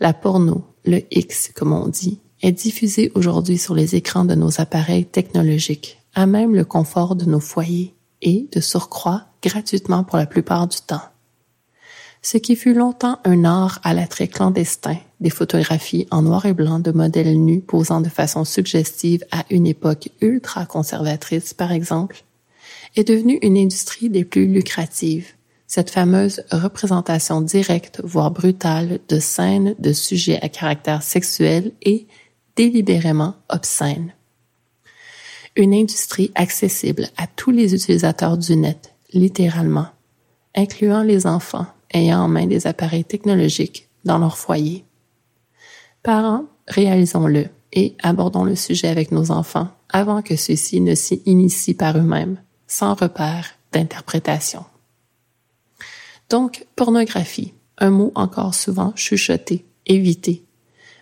La 0.00 0.12
porno, 0.12 0.64
le 0.84 1.02
X 1.12 1.52
comme 1.54 1.72
on 1.72 1.86
dit, 1.86 2.18
est 2.42 2.50
diffusée 2.50 3.12
aujourd'hui 3.14 3.56
sur 3.56 3.76
les 3.76 3.94
écrans 3.94 4.24
de 4.24 4.34
nos 4.34 4.60
appareils 4.60 5.04
technologiques, 5.04 6.00
à 6.16 6.26
même 6.26 6.56
le 6.56 6.64
confort 6.64 7.14
de 7.14 7.24
nos 7.24 7.38
foyers, 7.38 7.94
et, 8.20 8.48
de 8.50 8.60
surcroît, 8.60 9.26
gratuitement 9.44 10.02
pour 10.02 10.18
la 10.18 10.26
plupart 10.26 10.66
du 10.66 10.78
temps 10.78 11.02
ce 12.22 12.38
qui 12.38 12.54
fut 12.54 12.72
longtemps 12.72 13.18
un 13.24 13.44
art 13.44 13.80
à 13.82 13.94
l'attrait 13.94 14.28
clandestin, 14.28 14.96
des 15.20 15.28
photographies 15.28 16.06
en 16.12 16.22
noir 16.22 16.46
et 16.46 16.54
blanc 16.54 16.78
de 16.78 16.92
modèles 16.92 17.36
nus 17.36 17.60
posant 17.60 18.00
de 18.00 18.08
façon 18.08 18.44
suggestive 18.44 19.24
à 19.32 19.44
une 19.50 19.66
époque 19.66 20.08
ultra 20.20 20.64
conservatrice, 20.64 21.52
par 21.52 21.72
exemple, 21.72 22.22
est 22.96 23.04
devenue 23.04 23.38
une 23.42 23.56
industrie 23.56 24.10
des 24.10 24.24
plus 24.24 24.46
lucratives. 24.46 25.28
Cette 25.66 25.90
fameuse 25.90 26.42
représentation 26.50 27.40
directe, 27.40 28.02
voire 28.04 28.30
brutale, 28.30 29.00
de 29.08 29.18
scènes 29.18 29.74
de 29.78 29.92
sujets 29.92 30.38
à 30.42 30.48
caractère 30.48 31.02
sexuel 31.02 31.72
et 31.82 32.06
délibérément 32.56 33.34
obscènes. 33.48 34.12
Une 35.56 35.74
industrie 35.74 36.30
accessible 36.34 37.08
à 37.16 37.26
tous 37.26 37.50
les 37.50 37.74
utilisateurs 37.74 38.36
du 38.36 38.56
net, 38.56 38.94
littéralement, 39.12 39.86
incluant 40.54 41.02
les 41.02 41.26
enfants, 41.26 41.66
ayant 41.94 42.20
en 42.20 42.28
main 42.28 42.46
des 42.46 42.66
appareils 42.66 43.04
technologiques 43.04 43.88
dans 44.04 44.18
leur 44.18 44.36
foyer. 44.36 44.84
Parents, 46.02 46.44
réalisons-le 46.68 47.46
et 47.72 47.94
abordons 48.02 48.44
le 48.44 48.56
sujet 48.56 48.88
avec 48.88 49.12
nos 49.12 49.30
enfants 49.30 49.68
avant 49.88 50.22
que 50.22 50.36
ceux-ci 50.36 50.80
ne 50.80 50.94
s'y 50.94 51.22
initient 51.26 51.74
par 51.74 51.96
eux-mêmes, 51.96 52.38
sans 52.72 52.94
repère 52.94 53.50
d'interprétation. 53.72 54.64
Donc, 56.30 56.66
pornographie, 56.74 57.52
un 57.76 57.90
mot 57.90 58.12
encore 58.14 58.54
souvent 58.54 58.94
chuchoté, 58.96 59.66
évité, 59.84 60.42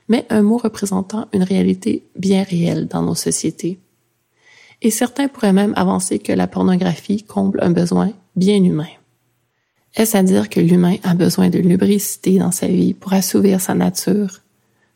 mais 0.08 0.26
un 0.30 0.42
mot 0.42 0.56
représentant 0.56 1.28
une 1.32 1.44
réalité 1.44 2.08
bien 2.16 2.42
réelle 2.42 2.88
dans 2.88 3.02
nos 3.02 3.14
sociétés. 3.14 3.78
Et 4.82 4.90
certains 4.90 5.28
pourraient 5.28 5.52
même 5.52 5.72
avancer 5.76 6.18
que 6.18 6.32
la 6.32 6.48
pornographie 6.48 7.22
comble 7.22 7.60
un 7.62 7.70
besoin 7.70 8.10
bien 8.34 8.64
humain. 8.64 8.90
Est-ce 9.94 10.16
à 10.16 10.24
dire 10.24 10.48
que 10.48 10.58
l'humain 10.58 10.96
a 11.04 11.14
besoin 11.14 11.50
de 11.50 11.60
lubricité 11.60 12.40
dans 12.40 12.50
sa 12.50 12.66
vie 12.66 12.94
pour 12.94 13.12
assouvir 13.12 13.60
sa 13.60 13.74
nature? 13.74 14.40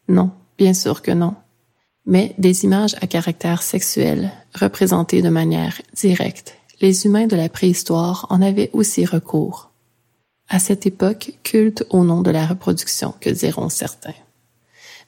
Non, 0.08 0.32
bien 0.58 0.74
sûr 0.74 1.02
que 1.02 1.12
non. 1.12 1.36
Mais 2.04 2.34
des 2.38 2.64
images 2.64 2.96
à 3.00 3.06
caractère 3.06 3.62
sexuel, 3.62 4.32
représentées 4.54 5.22
de 5.22 5.28
manière 5.28 5.80
directe, 5.94 6.58
les 6.80 7.06
humains 7.06 7.26
de 7.26 7.36
la 7.36 7.48
préhistoire 7.48 8.26
en 8.30 8.42
avaient 8.42 8.70
aussi 8.72 9.04
recours. 9.04 9.70
À 10.48 10.58
cette 10.58 10.86
époque, 10.86 11.38
culte 11.42 11.84
au 11.90 12.04
nom 12.04 12.22
de 12.22 12.30
la 12.30 12.46
reproduction, 12.46 13.14
que 13.20 13.30
diront 13.30 13.68
certains. 13.68 14.14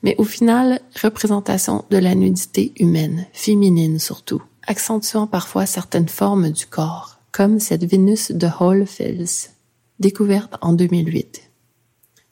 Mais 0.02 0.14
au 0.18 0.24
final, 0.24 0.80
représentation 1.02 1.84
de 1.90 1.98
la 1.98 2.14
nudité 2.14 2.72
humaine, 2.78 3.26
féminine 3.32 3.98
surtout, 3.98 4.42
accentuant 4.66 5.26
parfois 5.26 5.66
certaines 5.66 6.08
formes 6.08 6.50
du 6.50 6.66
corps, 6.66 7.18
comme 7.32 7.60
cette 7.60 7.84
Vénus 7.84 8.32
de 8.32 8.48
Hall-Fels, 8.60 9.50
découverte 9.98 10.56
en 10.60 10.72
2008. 10.72 11.50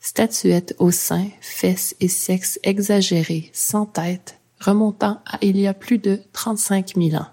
Statuette 0.01 0.75
au 0.79 0.90
sein, 0.90 1.27
fesses 1.40 1.97
et 2.01 2.09
sexe 2.09 2.59
exagérés, 2.62 3.51
sans 3.53 3.87
tête, 3.87 4.38
remontant 4.61 5.20
à 5.27 5.38
il 5.40 5.59
y 5.59 5.66
a 5.66 5.75
plus 5.75 5.99
de 5.99 6.20
35 6.33 6.94
000 6.97 7.16
ans. 7.16 7.27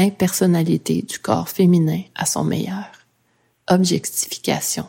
Impersonnalité 0.00 1.02
du 1.02 1.18
corps 1.18 1.50
féminin 1.50 2.00
à 2.14 2.24
son 2.24 2.42
meilleur. 2.42 2.88
Objectification. 3.68 4.86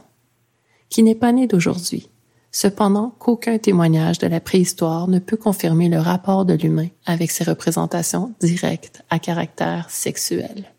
Qui 0.87 1.03
n'est 1.03 1.15
pas 1.15 1.33
né 1.33 1.47
d'aujourd'hui. 1.47 2.09
Cependant 2.49 3.13
qu'aucun 3.19 3.57
témoignage 3.57 4.19
de 4.19 4.27
la 4.27 4.39
préhistoire 4.39 5.09
ne 5.09 5.19
peut 5.19 5.35
confirmer 5.35 5.89
le 5.89 5.99
rapport 5.99 6.45
de 6.45 6.53
l'humain 6.53 6.87
avec 7.05 7.29
ses 7.29 7.43
représentations 7.43 8.33
directes 8.39 9.03
à 9.09 9.19
caractère 9.19 9.89
sexuel. 9.89 10.71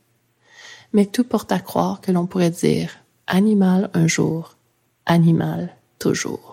Mais 0.95 1.05
tout 1.05 1.25
porte 1.25 1.53
à 1.53 1.59
croire 1.59 2.01
que 2.01 2.11
l'on 2.11 2.25
pourrait 2.25 2.49
dire 2.49 3.01
Animal 3.27 3.91
un 3.93 4.07
jour, 4.07 4.57
animal 5.05 5.77
toujours. 5.99 6.52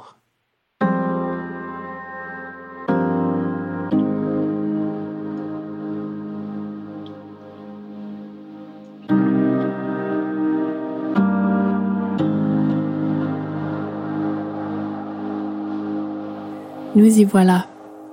Nous 16.99 17.19
y 17.19 17.23
voilà, 17.23 17.65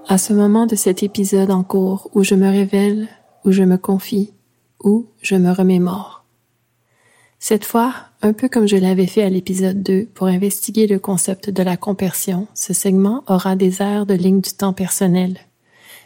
à 0.06 0.16
ce 0.16 0.32
moment 0.32 0.64
de 0.64 0.76
cet 0.76 1.02
épisode 1.02 1.50
en 1.50 1.64
cours 1.64 2.08
où 2.14 2.22
je 2.22 2.36
me 2.36 2.48
révèle, 2.48 3.08
où 3.44 3.50
je 3.50 3.64
me 3.64 3.78
confie, 3.78 4.32
où 4.80 5.06
je 5.20 5.34
me 5.34 5.50
remémore. 5.50 6.24
Cette 7.40 7.64
fois, 7.64 7.92
un 8.22 8.32
peu 8.32 8.48
comme 8.48 8.68
je 8.68 8.76
l'avais 8.76 9.08
fait 9.08 9.24
à 9.24 9.28
l'épisode 9.28 9.82
2 9.82 10.06
pour 10.14 10.28
investiguer 10.28 10.86
le 10.86 11.00
concept 11.00 11.50
de 11.50 11.64
la 11.64 11.76
compersion, 11.76 12.46
ce 12.54 12.72
segment 12.72 13.24
aura 13.26 13.56
des 13.56 13.82
airs 13.82 14.06
de 14.06 14.14
ligne 14.14 14.40
du 14.40 14.52
temps 14.52 14.72
personnel, 14.72 15.36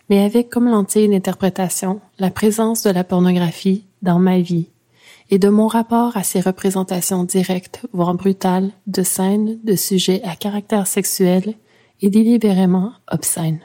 mais 0.09 0.25
avec 0.25 0.49
comme 0.49 0.71
lentille 0.71 1.11
d'interprétation 1.11 2.01
la 2.19 2.31
présence 2.31 2.85
de 2.85 2.91
la 2.91 3.05
pornographie 3.05 3.85
dans 4.01 4.19
ma 4.19 4.41
vie 4.41 4.69
et 5.29 5.39
de 5.39 5.51
mon 5.51 5.67
rapport 5.67 6.17
à 6.17 6.23
ces 6.23 6.41
représentations 6.41 7.25
directes, 7.25 7.83
voire 7.93 8.15
brutales, 8.15 8.71
de 8.87 9.03
scènes 9.03 9.59
de 9.65 9.77
sujets 9.77 10.23
à 10.25 10.35
caractère 10.35 10.87
sexuel 10.87 11.57
et 12.01 12.11
délibérément 12.11 12.93
obscènes. 13.11 13.61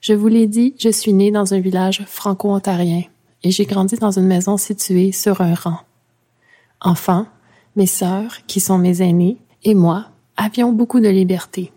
Je 0.00 0.12
vous 0.12 0.28
l'ai 0.28 0.46
dit, 0.46 0.74
je 0.78 0.90
suis 0.90 1.12
née 1.12 1.30
dans 1.30 1.54
un 1.54 1.60
village 1.60 2.04
franco-ontarien 2.06 3.04
et 3.42 3.50
j'ai 3.50 3.64
grandi 3.64 3.96
dans 3.96 4.18
une 4.18 4.26
maison 4.26 4.56
située 4.56 5.12
sur 5.12 5.40
un 5.40 5.54
rang. 5.54 5.78
Enfant, 6.80 7.26
mes 7.76 7.86
sœurs, 7.86 8.44
qui 8.46 8.60
sont 8.60 8.78
mes 8.78 9.02
aînées, 9.02 9.38
et 9.62 9.74
moi 9.74 10.06
avions 10.36 10.72
beaucoup 10.72 11.00
de 11.00 11.08
liberté. 11.08 11.72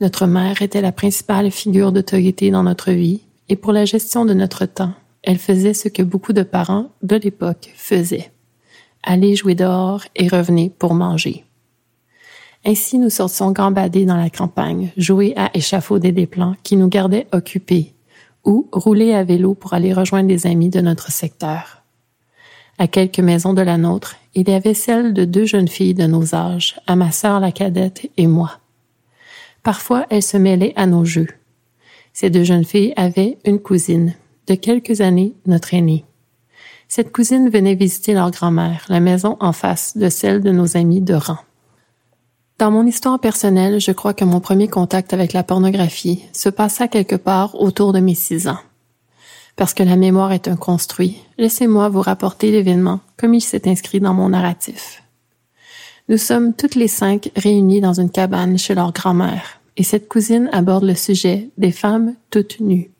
Notre 0.00 0.26
mère 0.26 0.62
était 0.62 0.80
la 0.80 0.92
principale 0.92 1.50
figure 1.50 1.92
d'autorité 1.92 2.50
dans 2.50 2.64
notre 2.64 2.92
vie 2.92 3.22
et 3.48 3.56
pour 3.56 3.72
la 3.72 3.84
gestion 3.84 4.24
de 4.24 4.34
notre 4.34 4.66
temps, 4.66 4.92
elle 5.22 5.38
faisait 5.38 5.74
ce 5.74 5.88
que 5.88 6.02
beaucoup 6.02 6.32
de 6.32 6.42
parents 6.42 6.90
de 7.02 7.16
l'époque 7.16 7.72
faisaient. 7.76 8.32
Aller 9.02 9.36
jouer 9.36 9.54
dehors 9.54 10.04
et 10.16 10.28
revenir 10.28 10.70
pour 10.78 10.94
manger. 10.94 11.44
Ainsi, 12.64 12.98
nous 12.98 13.10
sortions 13.10 13.50
gambader 13.50 14.04
dans 14.04 14.16
la 14.16 14.30
campagne, 14.30 14.92
jouer 14.96 15.34
à 15.36 15.50
échafauder 15.54 16.12
des 16.12 16.26
plans 16.26 16.54
qui 16.62 16.76
nous 16.76 16.88
gardaient 16.88 17.26
occupés, 17.32 17.94
ou 18.44 18.68
rouler 18.72 19.14
à 19.14 19.24
vélo 19.24 19.54
pour 19.54 19.74
aller 19.74 19.92
rejoindre 19.92 20.28
des 20.28 20.46
amis 20.46 20.70
de 20.70 20.80
notre 20.80 21.10
secteur. 21.10 21.82
À 22.78 22.86
quelques 22.86 23.18
maisons 23.18 23.52
de 23.52 23.62
la 23.62 23.78
nôtre, 23.78 24.16
il 24.34 24.48
y 24.48 24.54
avait 24.54 24.74
celle 24.74 25.12
de 25.12 25.24
deux 25.24 25.44
jeunes 25.44 25.68
filles 25.68 25.94
de 25.94 26.06
nos 26.06 26.34
âges, 26.34 26.80
à 26.86 26.96
ma 26.96 27.10
sœur 27.10 27.40
la 27.40 27.52
cadette 27.52 28.08
et 28.16 28.26
moi. 28.26 28.60
Parfois, 29.62 30.06
elles 30.10 30.22
se 30.22 30.36
mêlaient 30.36 30.72
à 30.76 30.86
nos 30.86 31.04
jeux. 31.04 31.28
Ces 32.12 32.30
deux 32.30 32.44
jeunes 32.44 32.64
filles 32.64 32.92
avaient 32.96 33.38
une 33.44 33.58
cousine, 33.58 34.14
de 34.46 34.54
quelques 34.54 35.00
années 35.00 35.34
notre 35.46 35.74
aînée. 35.74 36.04
Cette 36.88 37.12
cousine 37.12 37.48
venait 37.48 37.74
visiter 37.74 38.14
leur 38.14 38.30
grand-mère, 38.30 38.84
la 38.88 39.00
maison 39.00 39.36
en 39.40 39.52
face 39.52 39.96
de 39.96 40.08
celle 40.08 40.40
de 40.42 40.50
nos 40.50 40.76
amis 40.76 41.00
de 41.00 41.14
rang. 41.14 41.38
Dans 42.62 42.70
mon 42.70 42.86
histoire 42.86 43.18
personnelle, 43.18 43.80
je 43.80 43.90
crois 43.90 44.14
que 44.14 44.24
mon 44.24 44.38
premier 44.38 44.68
contact 44.68 45.12
avec 45.12 45.32
la 45.32 45.42
pornographie 45.42 46.22
se 46.32 46.48
passa 46.48 46.86
quelque 46.86 47.16
part 47.16 47.60
autour 47.60 47.92
de 47.92 47.98
mes 47.98 48.14
six 48.14 48.46
ans. 48.46 48.60
Parce 49.56 49.74
que 49.74 49.82
la 49.82 49.96
mémoire 49.96 50.30
est 50.30 50.46
un 50.46 50.54
construit, 50.54 51.16
laissez-moi 51.38 51.88
vous 51.88 52.02
rapporter 52.02 52.52
l'événement 52.52 53.00
comme 53.16 53.34
il 53.34 53.40
s'est 53.40 53.68
inscrit 53.68 53.98
dans 53.98 54.14
mon 54.14 54.28
narratif. 54.28 55.02
Nous 56.08 56.18
sommes 56.18 56.54
toutes 56.54 56.76
les 56.76 56.86
cinq 56.86 57.32
réunies 57.34 57.80
dans 57.80 57.98
une 57.98 58.10
cabane 58.10 58.56
chez 58.58 58.76
leur 58.76 58.92
grand-mère, 58.92 59.60
et 59.76 59.82
cette 59.82 60.08
cousine 60.08 60.48
aborde 60.52 60.84
le 60.84 60.94
sujet 60.94 61.50
des 61.58 61.72
femmes 61.72 62.14
toutes 62.30 62.60
nues. 62.60 62.92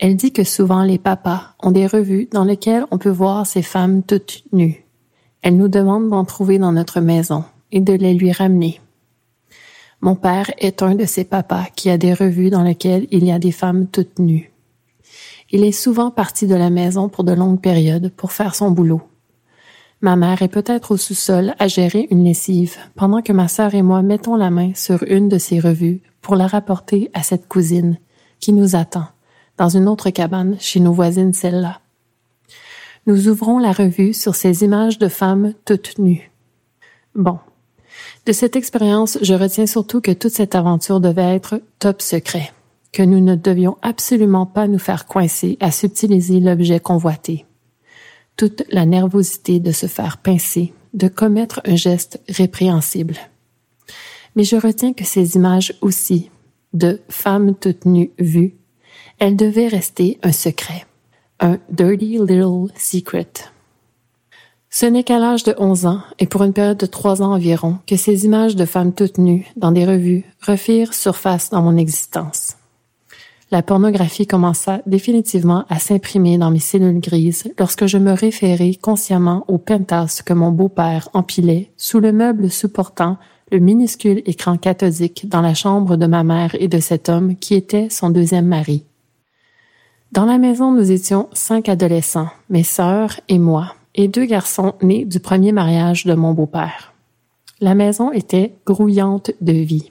Elle 0.00 0.16
dit 0.16 0.34
que 0.34 0.44
souvent 0.44 0.82
les 0.82 0.98
papas 0.98 1.54
ont 1.62 1.70
des 1.70 1.86
revues 1.86 2.28
dans 2.30 2.44
lesquelles 2.44 2.84
on 2.90 2.98
peut 2.98 3.08
voir 3.08 3.46
ces 3.46 3.62
femmes 3.62 4.02
toutes 4.02 4.42
nues. 4.52 4.84
Elle 5.40 5.56
nous 5.56 5.68
demande 5.68 6.10
d'en 6.10 6.26
trouver 6.26 6.58
dans 6.58 6.72
notre 6.72 7.00
maison 7.00 7.42
de 7.80 7.92
les 7.92 8.14
lui 8.14 8.32
ramener. 8.32 8.80
Mon 10.00 10.14
père 10.14 10.50
est 10.58 10.82
un 10.82 10.94
de 10.94 11.04
ces 11.04 11.24
papas 11.24 11.66
qui 11.74 11.90
a 11.90 11.98
des 11.98 12.14
revues 12.14 12.50
dans 12.50 12.62
lesquelles 12.62 13.06
il 13.10 13.24
y 13.24 13.32
a 13.32 13.38
des 13.38 13.52
femmes 13.52 13.86
toutes 13.86 14.18
nues. 14.18 14.52
Il 15.50 15.64
est 15.64 15.72
souvent 15.72 16.10
parti 16.10 16.46
de 16.46 16.54
la 16.54 16.70
maison 16.70 17.08
pour 17.08 17.24
de 17.24 17.32
longues 17.32 17.60
périodes 17.60 18.12
pour 18.16 18.32
faire 18.32 18.54
son 18.54 18.70
boulot. 18.70 19.02
Ma 20.00 20.16
mère 20.16 20.42
est 20.42 20.48
peut-être 20.48 20.92
au 20.92 20.96
sous-sol 20.96 21.54
à 21.58 21.68
gérer 21.68 22.06
une 22.10 22.24
lessive 22.24 22.76
pendant 22.94 23.22
que 23.22 23.32
ma 23.32 23.48
sœur 23.48 23.74
et 23.74 23.82
moi 23.82 24.02
mettons 24.02 24.36
la 24.36 24.50
main 24.50 24.72
sur 24.74 25.02
une 25.04 25.28
de 25.28 25.38
ces 25.38 25.58
revues 25.58 26.02
pour 26.20 26.36
la 26.36 26.46
rapporter 26.46 27.10
à 27.14 27.22
cette 27.22 27.48
cousine 27.48 27.98
qui 28.40 28.52
nous 28.52 28.76
attend 28.76 29.06
dans 29.56 29.68
une 29.70 29.88
autre 29.88 30.10
cabane 30.10 30.56
chez 30.60 30.80
nos 30.80 30.92
voisines 30.92 31.32
celle-là. 31.32 31.80
Nous 33.06 33.28
ouvrons 33.28 33.58
la 33.58 33.72
revue 33.72 34.12
sur 34.12 34.34
ces 34.34 34.64
images 34.64 34.98
de 34.98 35.08
femmes 35.08 35.54
toutes 35.64 35.98
nues. 35.98 36.30
Bon. 37.14 37.38
De 38.26 38.32
cette 38.32 38.56
expérience, 38.56 39.18
je 39.22 39.34
retiens 39.34 39.66
surtout 39.66 40.00
que 40.00 40.10
toute 40.10 40.32
cette 40.32 40.54
aventure 40.54 41.00
devait 41.00 41.34
être 41.34 41.60
top 41.78 42.02
secret, 42.02 42.52
que 42.92 43.02
nous 43.02 43.20
ne 43.20 43.34
devions 43.34 43.76
absolument 43.82 44.46
pas 44.46 44.66
nous 44.66 44.78
faire 44.78 45.06
coincer 45.06 45.56
à 45.60 45.70
subtiliser 45.70 46.40
l'objet 46.40 46.80
convoité. 46.80 47.46
Toute 48.36 48.64
la 48.70 48.84
nervosité 48.84 49.60
de 49.60 49.72
se 49.72 49.86
faire 49.86 50.18
pincer, 50.18 50.72
de 50.94 51.08
commettre 51.08 51.60
un 51.64 51.76
geste 51.76 52.20
répréhensible. 52.28 53.16
Mais 54.34 54.44
je 54.44 54.56
retiens 54.56 54.92
que 54.92 55.04
ces 55.04 55.36
images 55.36 55.74
aussi, 55.80 56.30
de 56.72 57.00
femmes 57.08 57.54
toutes 57.54 57.86
nues 57.86 58.12
vues, 58.18 58.56
elle 59.18 59.36
devait 59.36 59.68
rester 59.68 60.18
un 60.22 60.32
secret, 60.32 60.86
un 61.40 61.58
dirty 61.70 62.18
little 62.18 62.68
secret. 62.76 63.32
Ce 64.70 64.84
n'est 64.84 65.04
qu'à 65.04 65.18
l'âge 65.18 65.44
de 65.44 65.54
11 65.58 65.86
ans, 65.86 66.00
et 66.18 66.26
pour 66.26 66.42
une 66.42 66.52
période 66.52 66.76
de 66.76 66.86
trois 66.86 67.22
ans 67.22 67.32
environ, 67.32 67.78
que 67.86 67.96
ces 67.96 68.24
images 68.24 68.56
de 68.56 68.64
femmes 68.64 68.92
toutes 68.92 69.18
nues, 69.18 69.46
dans 69.56 69.72
des 69.72 69.86
revues, 69.86 70.24
refirent 70.46 70.92
surface 70.92 71.50
dans 71.50 71.62
mon 71.62 71.76
existence. 71.76 72.56
La 73.52 73.62
pornographie 73.62 74.26
commença 74.26 74.82
définitivement 74.86 75.64
à 75.68 75.78
s'imprimer 75.78 76.36
dans 76.36 76.50
mes 76.50 76.58
cellules 76.58 76.98
grises 76.98 77.52
lorsque 77.60 77.86
je 77.86 77.96
me 77.96 78.12
référais 78.12 78.74
consciemment 78.74 79.44
au 79.46 79.58
penthouse 79.58 80.20
que 80.22 80.32
mon 80.32 80.50
beau-père 80.50 81.08
empilait 81.14 81.70
sous 81.76 82.00
le 82.00 82.10
meuble 82.10 82.50
supportant 82.50 83.18
le 83.52 83.60
minuscule 83.60 84.22
écran 84.26 84.56
cathodique 84.56 85.28
dans 85.28 85.40
la 85.40 85.54
chambre 85.54 85.96
de 85.96 86.06
ma 86.06 86.24
mère 86.24 86.56
et 86.58 86.66
de 86.66 86.80
cet 86.80 87.08
homme 87.08 87.36
qui 87.36 87.54
était 87.54 87.88
son 87.88 88.10
deuxième 88.10 88.46
mari. 88.46 88.84
Dans 90.10 90.24
la 90.24 90.38
maison, 90.38 90.72
nous 90.72 90.90
étions 90.90 91.28
cinq 91.32 91.68
adolescents, 91.68 92.30
mes 92.50 92.64
sœurs 92.64 93.20
et 93.28 93.38
moi, 93.38 93.74
et 93.96 94.08
deux 94.08 94.26
garçons 94.26 94.74
nés 94.82 95.04
du 95.04 95.18
premier 95.18 95.50
mariage 95.50 96.04
de 96.04 96.14
mon 96.14 96.32
beau-père. 96.32 96.92
La 97.60 97.74
maison 97.74 98.12
était 98.12 98.54
grouillante 98.66 99.32
de 99.40 99.52
vie. 99.52 99.90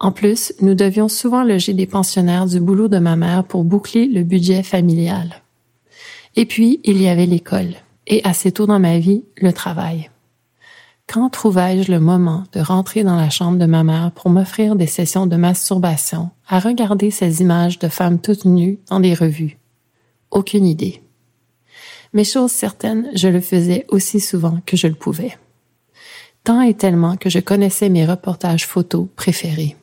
En 0.00 0.12
plus, 0.12 0.52
nous 0.60 0.74
devions 0.74 1.08
souvent 1.08 1.42
loger 1.42 1.72
des 1.72 1.86
pensionnaires 1.86 2.46
du 2.46 2.60
boulot 2.60 2.88
de 2.88 2.98
ma 2.98 3.16
mère 3.16 3.44
pour 3.44 3.64
boucler 3.64 4.06
le 4.06 4.22
budget 4.22 4.62
familial. 4.62 5.42
Et 6.36 6.46
puis, 6.46 6.80
il 6.84 7.00
y 7.00 7.08
avait 7.08 7.26
l'école, 7.26 7.74
et 8.06 8.22
assez 8.24 8.52
tôt 8.52 8.66
dans 8.66 8.78
ma 8.78 8.98
vie, 8.98 9.24
le 9.36 9.52
travail. 9.52 10.10
Quand 11.08 11.30
trouvai-je 11.30 11.90
le 11.90 12.00
moment 12.00 12.44
de 12.52 12.60
rentrer 12.60 13.02
dans 13.02 13.16
la 13.16 13.30
chambre 13.30 13.58
de 13.58 13.64
ma 13.64 13.82
mère 13.82 14.12
pour 14.12 14.30
m'offrir 14.30 14.76
des 14.76 14.86
sessions 14.86 15.26
de 15.26 15.36
masturbation 15.36 16.30
à 16.46 16.60
regarder 16.60 17.10
ces 17.10 17.40
images 17.40 17.78
de 17.78 17.88
femmes 17.88 18.20
toutes 18.20 18.44
nues 18.44 18.78
dans 18.90 19.00
des 19.00 19.14
revues? 19.14 19.56
Aucune 20.30 20.66
idée. 20.66 21.00
Mais 22.12 22.24
chose 22.24 22.50
certaine, 22.50 23.10
je 23.14 23.28
le 23.28 23.40
faisais 23.40 23.86
aussi 23.88 24.20
souvent 24.20 24.60
que 24.64 24.76
je 24.76 24.86
le 24.86 24.94
pouvais. 24.94 25.36
Tant 26.44 26.62
et 26.62 26.74
tellement 26.74 27.16
que 27.16 27.30
je 27.30 27.40
connaissais 27.40 27.88
mes 27.88 28.06
reportages 28.06 28.66
photos 28.66 29.08
préférés. 29.16 29.76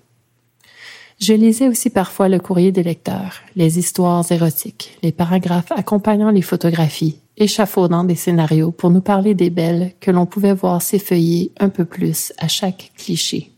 Je 1.20 1.34
lisais 1.34 1.70
aussi 1.70 1.90
parfois 1.90 2.28
le 2.28 2.40
courrier 2.40 2.72
des 2.72 2.84
lecteurs, 2.84 3.36
les 3.56 3.80
histoires 3.80 4.30
érotiques, 4.32 4.98
les 5.02 5.14
paragraphes 5.14 5.72
accompagnant 5.72 6.30
les 6.30 6.42
photographies, 6.42 7.20
échafaudant 7.38 8.04
des 8.04 8.16
scénarios 8.16 8.72
pour 8.72 8.90
nous 8.90 9.02
parler 9.02 9.34
des 9.34 9.50
belles 9.50 9.94
que 10.02 10.12
l'on 10.12 10.26
pouvait 10.26 10.54
voir 10.54 10.82
s'effeuiller 10.82 11.52
un 11.60 11.70
peu 11.70 11.86
plus 11.86 12.34
à 12.38 12.48
chaque 12.50 12.92
cliché. 12.98 13.52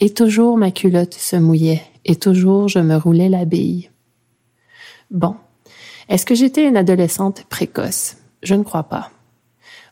Et 0.00 0.10
toujours 0.10 0.58
ma 0.58 0.70
culotte 0.70 1.14
se 1.14 1.36
mouillait, 1.36 1.82
et 2.04 2.16
toujours 2.16 2.68
je 2.68 2.78
me 2.80 2.96
roulais 2.96 3.28
la 3.28 3.44
bille. 3.44 3.90
Bon. 5.10 5.36
Est-ce 6.08 6.24
que 6.24 6.34
j'étais 6.34 6.66
une 6.66 6.78
adolescente 6.78 7.44
précoce? 7.50 8.16
Je 8.42 8.54
ne 8.54 8.62
crois 8.62 8.84
pas. 8.84 9.10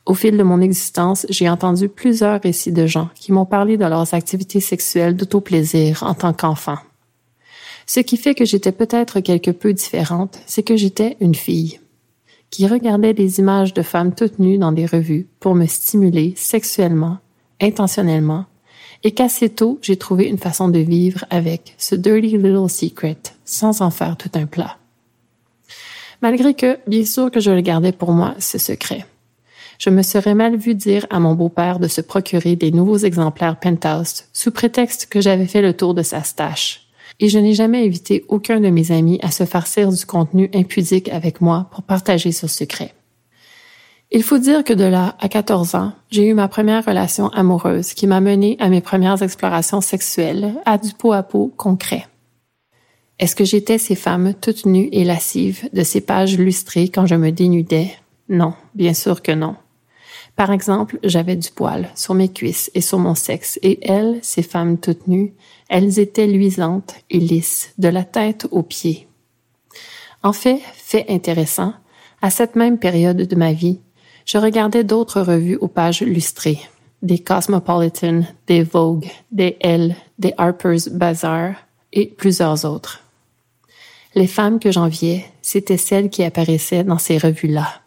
Au 0.07 0.15
fil 0.15 0.39
de 0.39 0.43
mon 0.43 0.63
existence, 0.63 1.27
j'ai 1.29 1.49
entendu 1.49 1.91
plusieurs 1.91 2.41
récits 2.41 2.73
de 2.73 2.87
gens 2.87 3.11
qui 3.15 3.33
m'ont 3.33 3.45
parlé 3.45 3.77
de 3.77 3.85
leurs 3.85 4.15
activités 4.15 4.61
sexuelles 4.61 5.15
d'autoplaisir 5.15 6.05
en 6.05 6.15
tant 6.15 6.33
qu'enfant. 6.33 6.79
Ce 7.87 8.01
qui 8.01 8.17
fait 8.17 8.35
que 8.35 8.47
j'étais 8.47 8.73
peut-être 8.73 9.21
quelque 9.21 9.51
peu 9.51 9.75
différente, 9.75 10.39
c'est 10.47 10.63
que 10.63 10.77
j'étais 10.77 11.17
une 11.21 11.35
fille 11.35 11.81
qui 12.51 12.67
regardait 12.67 13.13
des 13.13 13.39
images 13.39 13.75
de 13.75 13.83
femmes 13.83 14.15
toutes 14.15 14.39
nues 14.39 14.59
dans 14.59 14.73
des 14.73 14.87
revues 14.87 15.27
pour 15.41 15.55
me 15.55 15.67
stimuler 15.67 16.33
sexuellement, 16.37 17.19
intentionnellement, 17.61 18.47
et 19.03 19.11
qu'assez 19.11 19.51
tôt 19.51 19.79
j'ai 19.83 19.97
trouvé 19.97 20.25
une 20.25 20.39
façon 20.39 20.69
de 20.69 20.79
vivre 20.79 21.27
avec 21.29 21.75
ce 21.77 21.95
dirty 21.95 22.39
little 22.39 22.71
secret 22.71 23.19
sans 23.45 23.83
en 23.83 23.91
faire 23.91 24.17
tout 24.17 24.31
un 24.35 24.47
plat. 24.47 24.79
Malgré 26.23 26.55
que, 26.55 26.79
bien 26.87 27.05
sûr 27.05 27.31
que 27.31 27.41
je 27.41 27.51
le 27.51 27.61
gardais 27.61 27.93
pour 27.93 28.13
moi, 28.13 28.35
ce 28.39 28.59
secret. 28.59 29.07
Je 29.79 29.91
me 29.91 30.03
serais 30.03 30.35
mal 30.35 30.57
vu 30.57 30.75
dire 30.75 31.07
à 31.11 31.21
mon 31.21 31.35
beau-père 31.35 31.79
de 31.79 31.89
se 31.89 32.01
procurer 32.01 32.57
des 32.57 32.71
nouveaux 32.71 32.99
exemplaires 32.99 33.59
Penthouse 33.61 34.25
sous 34.33 34.51
prétexte 34.51 35.07
que 35.07 35.21
j'avais 35.21 35.47
fait 35.47 35.61
le 35.61 35.75
tour 35.75 35.93
de 35.93 36.03
sa 36.03 36.23
stache 36.23 36.87
et 37.21 37.29
je 37.29 37.39
n'ai 37.39 37.55
jamais 37.55 37.85
invité 37.85 38.25
aucun 38.29 38.61
de 38.61 38.69
mes 38.69 38.91
amis 38.93 39.19
à 39.23 39.31
se 39.31 39.45
farcir 39.45 39.91
du 39.91 40.05
contenu 40.05 40.51
impudique 40.55 41.09
avec 41.09 41.41
moi 41.41 41.69
pour 41.71 41.83
partager 41.83 42.33
ce 42.33 42.47
secret. 42.47 42.93
Il 44.13 44.23
faut 44.23 44.39
dire 44.39 44.63
que 44.63 44.73
de 44.73 44.85
là 44.85 45.17
à 45.19 45.29
14 45.29 45.75
ans, 45.75 45.93
j'ai 46.11 46.27
eu 46.27 46.35
ma 46.35 46.47
première 46.49 46.85
relation 46.85 47.29
amoureuse 47.31 47.93
qui 47.93 48.07
m'a 48.07 48.21
mené 48.21 48.57
à 48.61 48.69
mes 48.69 48.81
premières 48.81 49.23
explorations 49.23 49.81
sexuelles, 49.81 50.55
à 50.65 50.79
du 50.79 50.93
pot 50.93 51.13
à 51.13 51.23
pot 51.23 51.53
concret. 51.57 52.07
Est-ce 53.19 53.35
que 53.35 53.45
j'étais 53.45 53.79
ces 53.79 53.95
femmes 53.95 54.35
toutes 54.35 54.67
nues 54.67 54.91
et 54.93 55.03
lascives 55.03 55.69
de 55.73 55.83
ces 55.83 56.03
pages 56.03 56.37
lustrées 56.37 56.89
quand 56.89 57.07
je 57.07 57.15
me 57.15 57.31
dénudais? 57.31 57.91
Non, 58.29 58.53
bien 58.75 58.93
sûr 58.93 59.23
que 59.23 59.33
non. 59.33 59.57
Par 60.37 60.51
exemple, 60.51 60.99
j'avais 61.03 61.37
du 61.37 61.51
poil 61.51 61.89
sur 61.95 62.13
mes 62.13 62.31
cuisses 62.31 62.71
et 62.75 62.83
sur 62.83 62.99
mon 62.99 63.15
sexe, 63.15 63.59
et 63.63 63.79
elles, 63.91 64.19
ces 64.21 64.43
femmes 64.43 64.77
toutes 64.77 65.09
nues, 65.09 65.33
elles 65.71 65.99
étaient 65.99 66.27
luisantes 66.27 66.95
et 67.09 67.19
lisses, 67.19 67.73
de 67.79 67.89
la 67.89 68.05
tête 68.05 68.47
aux 68.51 68.63
pieds. 68.63 69.09
En 70.23 70.35
fait, 70.35 70.61
fait 70.75 71.07
intéressant, 71.09 71.73
à 72.21 72.29
cette 72.29 72.55
même 72.55 72.79
période 72.79 73.17
de 73.17 73.37
ma 73.37 73.55
vie, 73.55 73.81
je 74.27 74.37
regardais 74.37 74.85
d'autres 74.85 75.23
revues 75.23 75.57
aux 75.57 75.69
pages 75.69 76.03
lustrées, 76.03 76.61
des 77.01 77.21
Cosmopolitan, 77.21 78.25
des 78.47 78.63
Vogue, 78.63 79.07
des 79.33 79.57
Elle, 79.61 79.97
des 80.19 80.35
Harper's 80.37 80.89
Bazaar 80.89 81.55
et 81.95 82.07
plusieurs 82.07 82.67
autres. 82.67 83.06
Les 84.17 84.27
femmes 84.27 84.59
que 84.59 84.73
j'enviais, 84.73 85.27
c'étaient 85.43 85.77
celles 85.77 86.09
qui 86.09 86.25
apparaissaient 86.25 86.85
dans 86.85 86.97
ces 86.97 87.19
revues-là. 87.19 87.83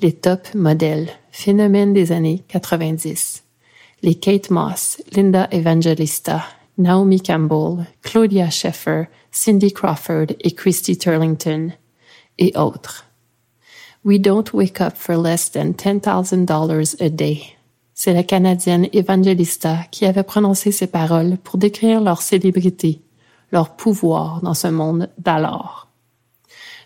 Les 0.00 0.12
top 0.12 0.54
modèles, 0.54 1.10
phénomènes 1.30 1.92
des 1.92 2.10
années 2.10 2.42
90. 2.48 3.44
Les 4.02 4.14
Kate 4.14 4.48
Moss, 4.48 5.02
Linda 5.12 5.46
Evangelista, 5.50 6.42
Naomi 6.78 7.20
Campbell, 7.20 7.84
Claudia 8.00 8.48
Schiffer, 8.48 9.08
Cindy 9.30 9.70
Crawford 9.70 10.28
et 10.40 10.52
Christy 10.52 10.96
Turlington, 10.96 11.72
et 12.38 12.56
autres. 12.56 13.04
We 14.06 14.18
don't 14.18 14.54
wake 14.54 14.80
up 14.80 14.96
for 14.96 15.18
less 15.18 15.50
than 15.50 15.72
$10,000 15.72 16.96
a 17.02 17.08
day. 17.10 17.42
C'est 17.92 18.14
la 18.14 18.22
Canadienne 18.22 18.88
Evangelista 18.94 19.80
qui 19.90 20.06
avait 20.06 20.22
prononcé 20.22 20.72
ces 20.72 20.86
paroles 20.86 21.36
pour 21.44 21.58
décrire 21.58 22.00
leur 22.00 22.22
célébrité, 22.22 23.02
leur 23.52 23.76
pouvoir 23.76 24.40
dans 24.42 24.54
ce 24.54 24.68
monde 24.68 25.08
d'alors. 25.18 25.88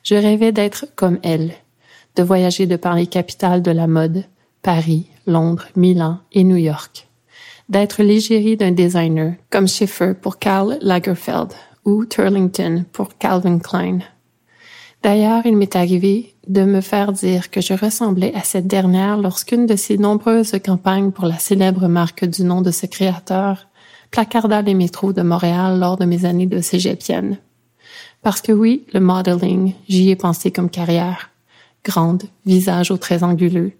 Je 0.02 0.14
rêvais 0.14 0.52
d'être 0.52 0.86
comme 0.96 1.18
elle, 1.22 1.52
de 2.16 2.22
voyager 2.22 2.66
de 2.66 2.76
par 2.76 2.94
les 2.94 3.06
capitales 3.06 3.62
de 3.62 3.70
la 3.70 3.86
mode, 3.86 4.24
Paris, 4.62 5.08
Londres, 5.26 5.66
Milan 5.76 6.18
et 6.32 6.44
New 6.44 6.56
York, 6.56 7.08
d'être 7.68 8.02
l'égérie 8.02 8.56
d'un 8.56 8.72
designer 8.72 9.34
comme 9.50 9.68
Schiffer 9.68 10.14
pour 10.14 10.38
Karl 10.38 10.78
Lagerfeld 10.80 11.52
ou 11.84 12.04
Turlington 12.04 12.84
pour 12.92 13.16
Calvin 13.18 13.58
Klein. 13.58 14.00
D'ailleurs, 15.02 15.44
il 15.46 15.56
m'est 15.56 15.74
arrivé 15.74 16.34
de 16.46 16.62
me 16.62 16.80
faire 16.80 17.12
dire 17.12 17.50
que 17.50 17.60
je 17.60 17.74
ressemblais 17.74 18.32
à 18.34 18.42
cette 18.42 18.68
dernière 18.68 19.16
lorsqu'une 19.16 19.66
de 19.66 19.74
ses 19.74 19.98
nombreuses 19.98 20.54
campagnes 20.64 21.10
pour 21.10 21.26
la 21.26 21.38
célèbre 21.38 21.88
marque 21.88 22.24
du 22.24 22.44
nom 22.44 22.62
de 22.62 22.70
ce 22.70 22.86
créateur 22.86 23.66
placarda 24.12 24.62
les 24.62 24.74
métros 24.74 25.12
de 25.12 25.22
Montréal 25.22 25.80
lors 25.80 25.96
de 25.96 26.04
mes 26.04 26.24
années 26.24 26.46
de 26.46 26.60
cégepienne. 26.60 27.38
Parce 28.22 28.40
que 28.40 28.52
oui, 28.52 28.86
le 28.92 29.00
modeling, 29.00 29.74
j'y 29.88 30.10
ai 30.10 30.16
pensé 30.16 30.52
comme 30.52 30.70
carrière. 30.70 31.30
Grande, 31.84 32.22
visage 32.46 32.92
aux 32.92 32.96
traits 32.96 33.24
anguleux. 33.24 33.72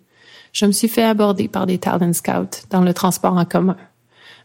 Je 0.52 0.66
me 0.66 0.72
suis 0.72 0.88
fait 0.88 1.04
aborder 1.04 1.46
par 1.46 1.66
des 1.66 1.78
talent 1.78 2.12
scouts 2.12 2.66
dans 2.70 2.80
le 2.80 2.92
transport 2.92 3.36
en 3.36 3.44
commun. 3.44 3.76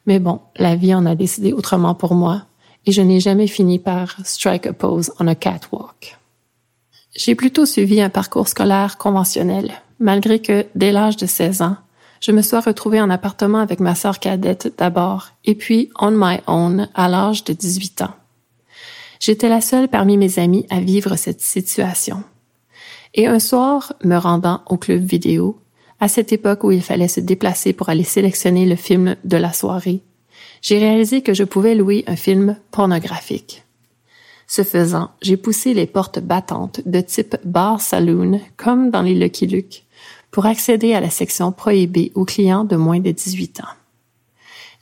Mais 0.05 0.19
bon, 0.19 0.41
la 0.57 0.75
vie 0.75 0.93
en 0.93 1.07
a 1.07 1.15
décidé 1.15 1.53
autrement 1.53 1.95
pour 1.95 2.13
moi 2.13 2.43
et 2.85 2.91
je 2.91 3.01
n'ai 3.01 3.19
jamais 3.19 3.47
fini 3.47 3.79
par 3.79 4.15
strike 4.23 4.67
a 4.67 4.73
pose 4.73 5.11
on 5.19 5.27
a 5.27 5.35
catwalk. 5.35 6.17
J'ai 7.17 7.33
plutôt 7.33 7.65
suivi 7.65 7.99
un 7.99 8.09
parcours 8.09 8.47
scolaire 8.47 8.99
conventionnel, 8.99 9.71
malgré 9.99 10.39
que, 10.39 10.67
dès 10.75 10.91
l'âge 10.91 11.17
de 11.17 11.25
16 11.25 11.63
ans, 11.63 11.75
je 12.21 12.31
me 12.31 12.43
sois 12.43 12.61
retrouvée 12.61 13.01
en 13.01 13.09
appartement 13.09 13.57
avec 13.57 13.79
ma 13.79 13.95
sœur 13.95 14.19
cadette 14.19 14.71
d'abord, 14.77 15.29
et 15.43 15.55
puis 15.55 15.89
on 15.99 16.11
my 16.11 16.37
own 16.45 16.87
à 16.93 17.09
l'âge 17.09 17.43
de 17.43 17.53
18 17.53 18.03
ans. 18.03 18.13
J'étais 19.19 19.49
la 19.49 19.61
seule 19.61 19.87
parmi 19.87 20.15
mes 20.15 20.37
amis 20.37 20.67
à 20.69 20.79
vivre 20.79 21.15
cette 21.15 21.41
situation. 21.41 22.23
Et 23.15 23.25
un 23.25 23.39
soir, 23.39 23.93
me 24.03 24.17
rendant 24.17 24.61
au 24.67 24.77
club 24.77 25.03
vidéo, 25.03 25.59
à 25.99 26.09
cette 26.09 26.31
époque 26.31 26.63
où 26.63 26.71
il 26.71 26.83
fallait 26.83 27.07
se 27.07 27.19
déplacer 27.19 27.73
pour 27.73 27.89
aller 27.89 28.03
sélectionner 28.03 28.67
le 28.67 28.75
film 28.75 29.15
de 29.23 29.37
la 29.37 29.53
soirée, 29.53 30.01
j'ai 30.61 30.77
réalisé 30.77 31.23
que 31.23 31.33
je 31.33 31.43
pouvais 31.43 31.73
louer 31.73 32.03
un 32.05 32.15
film 32.15 32.57
pornographique. 32.69 33.63
Ce 34.47 34.63
faisant, 34.63 35.11
j'ai 35.21 35.35
poussé 35.35 35.73
les 35.73 35.85
portes 35.85 36.19
battantes 36.19 36.81
de 36.85 37.01
type 37.01 37.35
bar 37.43 37.81
saloon 37.81 38.39
comme 38.55 38.89
dans 38.89 39.01
les 39.01 39.13
Lucky 39.13 39.45
Luke 39.45 39.83
pour 40.31 40.45
accéder 40.45 40.93
à 40.93 41.01
la 41.01 41.09
section 41.09 41.51
prohibée 41.51 42.13
aux 42.15 42.23
clients 42.23 42.63
de 42.63 42.77
moins 42.77 42.99
de 42.99 43.11
18 43.11 43.59
ans. 43.59 43.73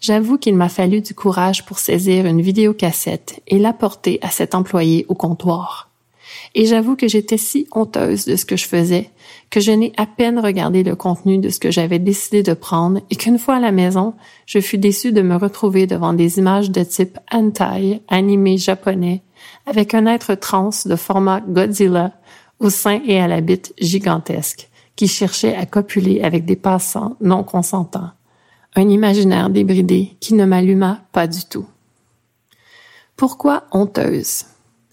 J'avoue 0.02 0.38
qu'il 0.38 0.56
m'a 0.56 0.70
fallu 0.70 1.02
du 1.02 1.16
courage 1.16 1.66
pour 1.66 1.80
saisir 1.80 2.28
une 2.28 2.42
vidéocassette 2.42 3.42
et 3.48 3.58
l'apporter 3.58 4.20
à 4.22 4.30
cet 4.30 4.54
employé 4.54 5.06
au 5.10 5.16
comptoir. 5.16 5.90
Et 6.54 6.66
j'avoue 6.66 6.96
que 6.96 7.08
j'étais 7.08 7.38
si 7.38 7.68
honteuse 7.72 8.26
de 8.26 8.36
ce 8.36 8.46
que 8.46 8.58
je 8.58 8.68
faisais 8.68 9.10
que 9.50 9.60
je 9.60 9.72
n'ai 9.72 9.94
à 9.98 10.06
peine 10.06 10.40
regardé 10.40 10.84
le 10.84 10.96
contenu 10.96 11.38
de 11.38 11.50
ce 11.50 11.60
que 11.60 11.72
j'avais 11.72 12.00
décidé 12.00 12.44
de 12.44 12.54
prendre 12.54 13.02
et 13.10 13.16
qu'une 13.16 13.40
fois 13.40 13.56
à 13.56 13.60
la 13.60 13.72
maison, 13.72 14.14
je 14.46 14.60
fus 14.60 14.78
déçue 14.78 15.12
de 15.12 15.22
me 15.22 15.36
retrouver 15.36 15.88
devant 15.88 16.14
des 16.14 16.38
images 16.40 16.72
de 16.72 16.84
type 16.84 17.18
hentai, 17.32 18.02
animé 18.08 18.58
japonais, 18.58 19.22
avec 19.66 19.94
un 19.94 20.06
être 20.06 20.36
trans 20.36 20.70
de 20.86 20.96
format 20.96 21.42
Godzilla, 21.42 22.12
au 22.60 22.70
sein 22.70 23.02
et 23.06 23.20
à 23.20 23.28
la 23.28 23.42
bite 23.42 23.74
gigantesque, 23.80 24.70
qui 24.96 25.08
cherchait 25.08 25.56
à 25.56 25.66
copuler 25.66 26.22
avec 26.22 26.46
des 26.46 26.56
passants 26.56 27.16
non 27.22 27.44
consentants. 27.44 28.12
Un 28.76 28.90
imaginaire 28.90 29.50
débridé 29.50 30.18
qui 30.20 30.34
ne 30.34 30.46
m'alluma 30.46 31.00
pas 31.12 31.28
du 31.28 31.44
tout. 31.46 31.66
Pourquoi 33.16 33.64
honteuse? 33.72 34.46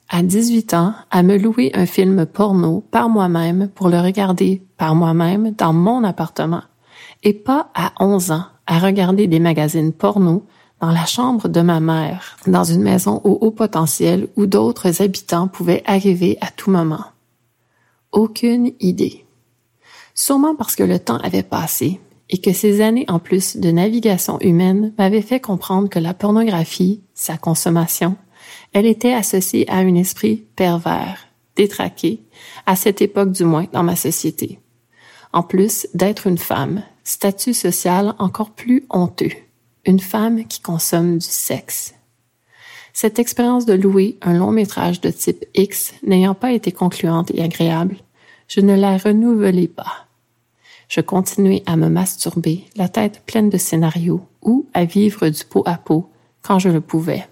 À 0.09 0.23
18 0.23 0.75
ans, 0.75 0.95
à 1.11 1.23
me 1.23 1.38
louer 1.38 1.71
un 1.75 1.87
film 1.87 2.27
porno 2.27 2.85
par 2.91 3.09
moi-même 3.09 3.69
pour 3.75 3.88
le 3.88 3.99
regarder 3.99 4.62
par 4.77 4.95
moi-même 4.95 5.53
dans 5.53 5.73
mon 5.73 6.05
appartement, 6.05 6.62
et 7.23 7.33
pas 7.33 7.71
à 7.75 7.93
11 7.99 8.31
ans 8.33 8.45
à 8.67 8.79
regarder 8.79 9.27
des 9.27 9.41
magazines 9.41 9.93
porno 9.93 10.45
dans 10.83 10.90
la 10.90 11.07
chambre 11.07 11.49
de 11.49 11.61
ma 11.61 11.79
mère, 11.79 12.37
dans 12.49 12.64
une 12.64 12.83
maison 12.83 13.21
au 13.23 13.38
haut 13.40 13.53
potentiel 13.53 14.27
où 14.37 14.47
d'autres 14.47 15.01
habitants 15.01 15.47
pouvaient 15.47 15.85
arriver 15.87 16.37
à 16.40 16.49
tout 16.49 16.73
moment. 16.73 17.05
Aucune 18.11 18.73
idée. 18.81 19.25
Sûrement 20.12 20.57
parce 20.57 20.75
que 20.75 20.83
le 20.83 20.99
temps 20.99 21.18
avait 21.18 21.45
passé 21.45 22.01
et 22.31 22.38
que 22.38 22.53
ces 22.53 22.81
années 22.81 23.05
en 23.07 23.21
plus 23.21 23.57
de 23.57 23.71
navigation 23.71 24.40
humaine 24.40 24.92
m'avaient 24.99 25.23
fait 25.23 25.38
comprendre 25.38 25.88
que 25.88 26.01
la 26.01 26.14
pornographie, 26.14 27.01
sa 27.14 27.38
consommation, 27.38 28.16
elle 28.73 28.87
était 28.87 29.14
associée 29.14 29.71
à 29.71 29.77
un 29.77 29.95
esprit 29.95 30.45
pervers, 30.57 31.29
détraqué, 31.55 32.25
à 32.66 32.75
cette 32.75 33.01
époque 33.01 33.31
du 33.31 33.45
moins 33.45 33.66
dans 33.73 33.85
ma 33.85 33.95
société. 33.95 34.59
En 35.33 35.45
plus 35.45 35.87
d'être 35.95 36.27
une 36.27 36.38
femme, 36.38 36.83
statut 37.05 37.55
social 37.55 38.16
encore 38.18 38.51
plus 38.51 38.85
honteux 38.90 39.31
une 39.85 40.01
femme 40.01 40.45
qui 40.45 40.61
consomme 40.61 41.18
du 41.18 41.27
sexe. 41.27 41.95
Cette 42.92 43.18
expérience 43.18 43.66
de 43.66 43.73
louer 43.73 44.18
un 44.23 44.35
long 44.35 44.51
métrage 44.51 45.01
de 45.01 45.11
type 45.11 45.45
X 45.55 45.95
n'ayant 46.03 46.35
pas 46.35 46.53
été 46.53 46.73
concluante 46.73 47.31
et 47.35 47.42
agréable, 47.42 47.97
je 48.49 48.61
ne 48.61 48.75
la 48.75 48.99
renouvelai 48.99 49.66
pas. 49.66 50.07
Je 50.88 51.01
continuai 51.01 51.62
à 51.64 51.77
me 51.77 51.88
masturber, 51.88 52.64
la 52.77 52.88
tête 52.88 53.23
pleine 53.25 53.49
de 53.49 53.57
scénarios, 53.57 54.21
ou 54.42 54.66
à 54.75 54.85
vivre 54.85 55.29
du 55.29 55.45
pot 55.45 55.62
à 55.64 55.79
pot 55.79 56.11
quand 56.42 56.59
je 56.59 56.68
le 56.68 56.83
pouvais. 56.83 57.27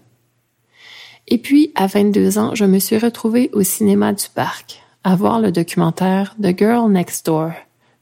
Et 1.28 1.36
puis, 1.36 1.70
à 1.74 1.86
22 1.86 2.38
ans, 2.38 2.54
je 2.54 2.64
me 2.64 2.78
suis 2.78 2.96
retrouvée 2.96 3.50
au 3.52 3.62
cinéma 3.62 4.14
du 4.14 4.24
parc, 4.34 4.82
à 5.04 5.14
voir 5.14 5.40
le 5.40 5.52
documentaire 5.52 6.34
The 6.42 6.56
Girl 6.58 6.90
Next 6.90 7.26
Door, 7.26 7.52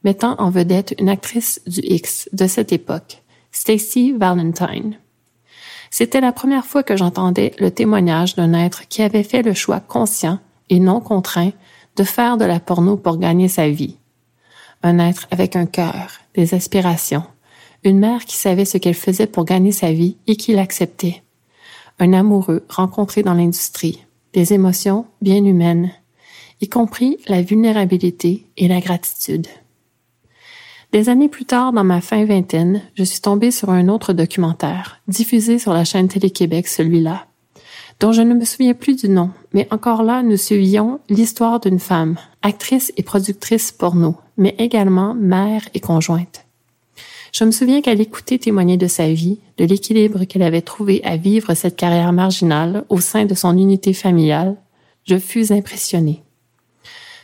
mettant 0.04 0.36
en 0.38 0.50
vedette 0.50 0.94
une 0.98 1.08
actrice 1.08 1.60
du 1.66 1.80
X 1.82 2.28
de 2.32 2.46
cette 2.46 2.72
époque, 2.72 3.22
Stacy 3.52 4.12
Valentine. 4.12 4.98
C'était 5.90 6.20
la 6.20 6.32
première 6.32 6.66
fois 6.66 6.82
que 6.82 6.96
j'entendais 6.96 7.52
le 7.58 7.70
témoignage 7.70 8.34
d'un 8.36 8.52
être 8.52 8.88
qui 8.88 9.02
avait 9.02 9.22
fait 9.22 9.42
le 9.42 9.54
choix 9.54 9.80
conscient 9.80 10.38
et 10.68 10.80
non 10.80 11.00
contraint 11.00 11.52
de 11.96 12.04
faire 12.04 12.36
de 12.36 12.44
la 12.44 12.60
porno 12.60 12.96
pour 12.96 13.18
gagner 13.18 13.48
sa 13.48 13.68
vie. 13.68 13.96
Un 14.82 14.98
être 14.98 15.26
avec 15.30 15.56
un 15.56 15.66
cœur, 15.66 16.12
des 16.34 16.54
aspirations, 16.54 17.24
une 17.84 17.98
mère 17.98 18.24
qui 18.24 18.36
savait 18.36 18.64
ce 18.64 18.78
qu'elle 18.78 18.94
faisait 18.94 19.26
pour 19.26 19.44
gagner 19.44 19.72
sa 19.72 19.92
vie 19.92 20.16
et 20.26 20.36
qui 20.36 20.52
l'acceptait. 20.52 21.22
Un 21.98 22.12
amoureux 22.12 22.64
rencontré 22.68 23.22
dans 23.22 23.34
l'industrie, 23.34 24.04
des 24.34 24.52
émotions 24.52 25.06
bien 25.20 25.44
humaines, 25.44 25.90
y 26.60 26.68
compris 26.68 27.18
la 27.26 27.42
vulnérabilité 27.42 28.46
et 28.56 28.68
la 28.68 28.80
gratitude. 28.80 29.48
Des 30.90 31.10
années 31.10 31.28
plus 31.28 31.44
tard, 31.44 31.74
dans 31.74 31.84
ma 31.84 32.00
fin 32.00 32.24
vingtaine, 32.24 32.80
je 32.94 33.04
suis 33.04 33.20
tombée 33.20 33.50
sur 33.50 33.68
un 33.68 33.88
autre 33.88 34.14
documentaire, 34.14 35.00
diffusé 35.06 35.58
sur 35.58 35.74
la 35.74 35.84
chaîne 35.84 36.08
Télé-Québec, 36.08 36.66
celui-là, 36.66 37.26
dont 38.00 38.12
je 38.12 38.22
ne 38.22 38.32
me 38.32 38.46
souviens 38.46 38.72
plus 38.72 38.96
du 38.96 39.10
nom, 39.10 39.30
mais 39.52 39.68
encore 39.70 40.02
là, 40.02 40.22
nous 40.22 40.38
suivions 40.38 41.00
l'histoire 41.10 41.60
d'une 41.60 41.78
femme, 41.78 42.16
actrice 42.40 42.90
et 42.96 43.02
productrice 43.02 43.70
porno, 43.70 44.16
mais 44.38 44.54
également 44.58 45.14
mère 45.14 45.68
et 45.74 45.80
conjointe. 45.80 46.46
Je 47.32 47.44
me 47.44 47.50
souviens 47.50 47.82
qu'à 47.82 47.92
l'écouter 47.92 48.38
témoigner 48.38 48.78
de 48.78 48.86
sa 48.86 49.12
vie, 49.12 49.40
de 49.58 49.66
l'équilibre 49.66 50.24
qu'elle 50.24 50.42
avait 50.42 50.62
trouvé 50.62 51.02
à 51.04 51.18
vivre 51.18 51.52
cette 51.52 51.76
carrière 51.76 52.14
marginale 52.14 52.86
au 52.88 53.00
sein 53.00 53.26
de 53.26 53.34
son 53.34 53.58
unité 53.58 53.92
familiale, 53.92 54.56
je 55.04 55.18
fus 55.18 55.52
impressionné. 55.52 56.22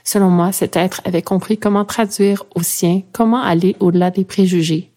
Selon 0.04 0.28
moi, 0.28 0.52
cet 0.52 0.76
être 0.76 1.00
avait 1.04 1.22
compris 1.22 1.56
comment 1.56 1.86
traduire 1.86 2.44
au 2.54 2.62
sien, 2.62 3.02
comment 3.12 3.42
aller 3.42 3.74
au-delà 3.80 4.10
des 4.10 4.24
préjugés. 4.24 4.90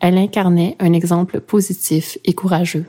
Elle 0.00 0.18
incarnait 0.18 0.76
un 0.80 0.92
exemple 0.92 1.40
positif 1.40 2.18
et 2.24 2.32
courageux. 2.32 2.86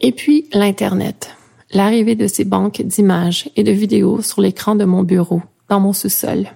Et 0.00 0.12
puis, 0.12 0.48
l'Internet. 0.52 1.36
L'arrivée 1.72 2.14
de 2.14 2.26
ces 2.26 2.44
banques 2.44 2.80
d'images 2.80 3.50
et 3.56 3.62
de 3.62 3.72
vidéos 3.72 4.22
sur 4.22 4.40
l'écran 4.40 4.74
de 4.74 4.86
mon 4.86 5.02
bureau, 5.02 5.42
dans 5.68 5.80
mon 5.80 5.92
sous-sol. 5.92 6.48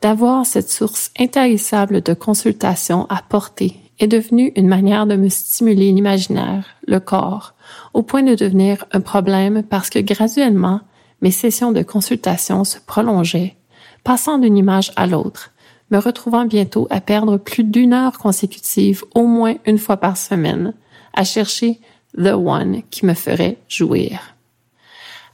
D'avoir 0.00 0.44
cette 0.44 0.70
source 0.70 1.12
intarissable 1.18 2.02
de 2.02 2.14
consultation 2.14 3.06
à 3.10 3.22
portée 3.22 3.76
est 4.00 4.06
devenue 4.06 4.52
une 4.56 4.68
manière 4.68 5.06
de 5.06 5.16
me 5.16 5.28
stimuler 5.28 5.92
l'imaginaire, 5.92 6.66
le 6.86 7.00
corps, 7.00 7.54
au 7.94 8.02
point 8.02 8.22
de 8.22 8.34
devenir 8.34 8.84
un 8.92 9.00
problème 9.00 9.62
parce 9.62 9.90
que 9.90 9.98
graduellement, 9.98 10.80
mes 11.20 11.30
sessions 11.30 11.72
de 11.72 11.82
consultation 11.82 12.64
se 12.64 12.78
prolongeaient, 12.78 13.56
passant 14.04 14.38
d'une 14.38 14.56
image 14.56 14.92
à 14.96 15.06
l'autre, 15.06 15.52
me 15.90 15.98
retrouvant 15.98 16.44
bientôt 16.44 16.86
à 16.90 17.00
perdre 17.00 17.36
plus 17.36 17.64
d'une 17.64 17.92
heure 17.92 18.18
consécutive 18.18 19.04
au 19.14 19.26
moins 19.26 19.56
une 19.66 19.78
fois 19.78 19.96
par 19.96 20.16
semaine, 20.16 20.74
à 21.14 21.24
chercher 21.24 21.80
The 22.16 22.34
One 22.34 22.82
qui 22.90 23.06
me 23.06 23.14
ferait 23.14 23.58
jouir. 23.68 24.34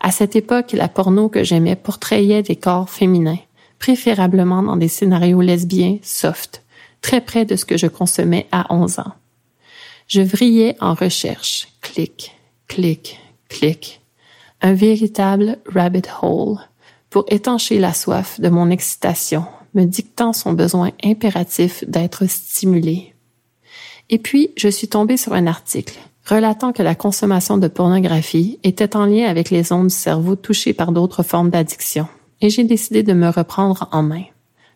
À 0.01 0.11
cette 0.11 0.37
époque, 0.37 0.73
la 0.73 0.89
porno 0.89 1.29
que 1.29 1.45
j'aimais 1.45 1.77
portrayait 1.77 2.43
des 2.43 2.57
corps 2.57 2.91
féminins, 2.91 3.39
préférablement 3.79 4.63
dans 4.63 4.77
des 4.77 4.89
scénarios 4.89 5.41
lesbiens 5.41 5.99
soft, 6.03 6.63
très 7.01 7.21
près 7.21 7.45
de 7.45 7.57
ce 7.57 7.65
que 7.65 7.77
je 7.77 7.87
consommais 7.87 8.47
à 8.53 8.73
11 8.75 8.99
ans. 9.01 9.13
Je 10.07 10.21
vrillais 10.21 10.77
en 10.81 10.95
recherche, 10.95 11.69
clic, 11.81 12.35
clic, 12.69 13.19
clic, 13.49 14.01
un 14.65 14.73
véritable 14.73 15.59
rabbit 15.67 16.09
hole 16.23 16.57
pour 17.11 17.27
étancher 17.29 17.79
la 17.79 17.93
soif 17.93 18.41
de 18.41 18.49
mon 18.49 18.71
excitation, 18.71 19.45
me 19.75 19.85
dictant 19.85 20.33
son 20.33 20.55
besoin 20.55 20.91
impératif 21.05 21.85
d'être 21.87 22.25
stimulé. 22.25 23.15
Et 24.09 24.19
puis, 24.19 24.53
je 24.57 24.69
suis 24.69 24.89
tombée 24.89 25.19
sur 25.19 25.35
un 25.35 25.47
article 25.47 25.99
relatant 26.27 26.73
que 26.73 26.83
la 26.83 26.95
consommation 26.95 27.59
de 27.59 27.69
pornographie 27.69 28.59
était 28.63 28.97
en 28.97 29.05
lien 29.05 29.27
avec 29.27 29.51
les 29.51 29.71
ondes 29.71 29.89
du 29.89 29.95
cerveau 29.95 30.35
touchées 30.35 30.73
par 30.73 30.93
d'autres 30.93 31.23
formes 31.23 31.51
d'addiction, 31.51 32.09
et 32.41 32.49
j'ai 32.49 32.65
décidé 32.65 33.03
de 33.03 33.13
me 33.13 33.29
reprendre 33.29 33.91
en 33.93 34.03
main, 34.03 34.25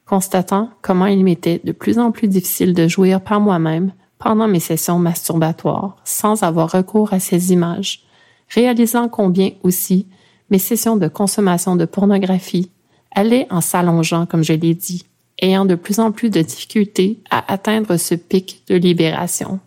constatant 0.05 0.69
comment 0.83 1.07
il 1.07 1.25
m'était 1.25 1.63
de 1.65 1.73
plus 1.73 1.99
en 1.99 2.11
plus 2.11 2.29
difficile 2.29 2.75
de 2.75 2.87
jouir 2.89 3.23
par 3.23 3.41
moi-même 3.41 3.93
pendant 4.19 4.49
mes 4.49 4.61
sessions 4.61 4.99
masturbatoires 4.99 5.97
sans 6.05 6.43
avoir 6.43 6.71
recours 6.73 7.15
à 7.15 7.21
ces 7.21 7.55
images, 7.55 8.03
réalisant 8.49 9.09
combien 9.09 9.51
aussi 9.63 10.07
mes 10.51 10.59
sessions 10.59 10.97
de 10.97 11.09
consommation 11.09 11.77
de 11.77 11.85
pornographie 11.85 12.71
allaient 13.11 13.47
en 13.51 13.61
s'allongeant, 13.61 14.27
comme 14.27 14.43
je 14.43 14.53
l'ai 14.53 14.75
dit, 14.75 15.05
ayant 15.41 15.65
de 15.65 15.75
plus 15.75 16.01
en 16.01 16.13
plus 16.13 16.31
de 16.31 16.41
difficultés 16.41 17.21
à 17.31 17.53
atteindre 17.53 17.97
ce 17.97 18.15
pic 18.15 18.63
de 18.69 18.77
libération. 18.77 19.61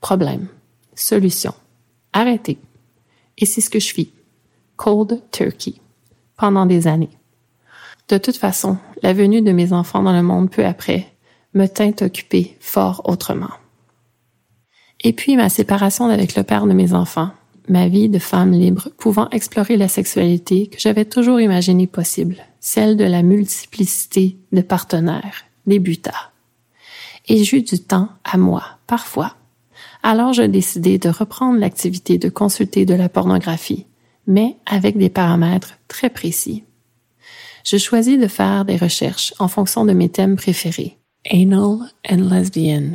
Problème. 0.00 0.48
Solution. 0.94 1.54
Arrêter. 2.12 2.58
Et 3.36 3.46
c'est 3.46 3.60
ce 3.60 3.70
que 3.70 3.80
je 3.80 3.92
fis. 3.92 4.12
Cold 4.76 5.22
turkey. 5.30 5.74
Pendant 6.36 6.66
des 6.66 6.86
années. 6.86 7.10
De 8.08 8.16
toute 8.16 8.36
façon, 8.36 8.78
la 9.02 9.12
venue 9.12 9.42
de 9.42 9.52
mes 9.52 9.72
enfants 9.72 10.02
dans 10.02 10.12
le 10.12 10.22
monde 10.22 10.50
peu 10.50 10.64
après 10.64 11.12
me 11.54 11.66
tint 11.66 11.94
occupée 12.00 12.56
fort 12.60 13.02
autrement. 13.04 13.50
Et 15.02 15.12
puis 15.12 15.36
ma 15.36 15.48
séparation 15.48 16.06
avec 16.06 16.34
le 16.34 16.42
père 16.42 16.66
de 16.66 16.72
mes 16.72 16.94
enfants 16.94 17.30
ma 17.68 17.88
vie 17.88 18.08
de 18.08 18.18
femme 18.18 18.52
libre 18.52 18.88
pouvant 18.98 19.28
explorer 19.30 19.76
la 19.76 19.88
sexualité 19.88 20.68
que 20.68 20.78
j'avais 20.78 21.04
toujours 21.04 21.40
imaginée 21.40 21.86
possible, 21.86 22.36
celle 22.60 22.96
de 22.96 23.04
la 23.04 23.22
multiplicité 23.22 24.36
de 24.52 24.60
partenaires, 24.60 25.44
débuta. 25.66 26.32
Et 27.28 27.44
j'eus 27.44 27.62
du 27.62 27.78
temps 27.78 28.08
à 28.24 28.38
moi, 28.38 28.64
parfois. 28.86 29.34
Alors 30.02 30.32
je 30.32 30.42
décidai 30.42 30.98
de 30.98 31.08
reprendre 31.08 31.58
l'activité 31.58 32.18
de 32.18 32.28
consulter 32.28 32.86
de 32.86 32.94
la 32.94 33.08
pornographie, 33.08 33.86
mais 34.26 34.56
avec 34.66 34.96
des 34.96 35.10
paramètres 35.10 35.78
très 35.88 36.10
précis. 36.10 36.64
Je 37.64 37.76
choisis 37.76 38.18
de 38.18 38.28
faire 38.28 38.64
des 38.64 38.76
recherches 38.76 39.34
en 39.38 39.48
fonction 39.48 39.84
de 39.84 39.92
mes 39.92 40.08
thèmes 40.08 40.36
préférés, 40.36 40.96
anal 41.30 41.90
and 42.08 42.28
lesbian, 42.30 42.92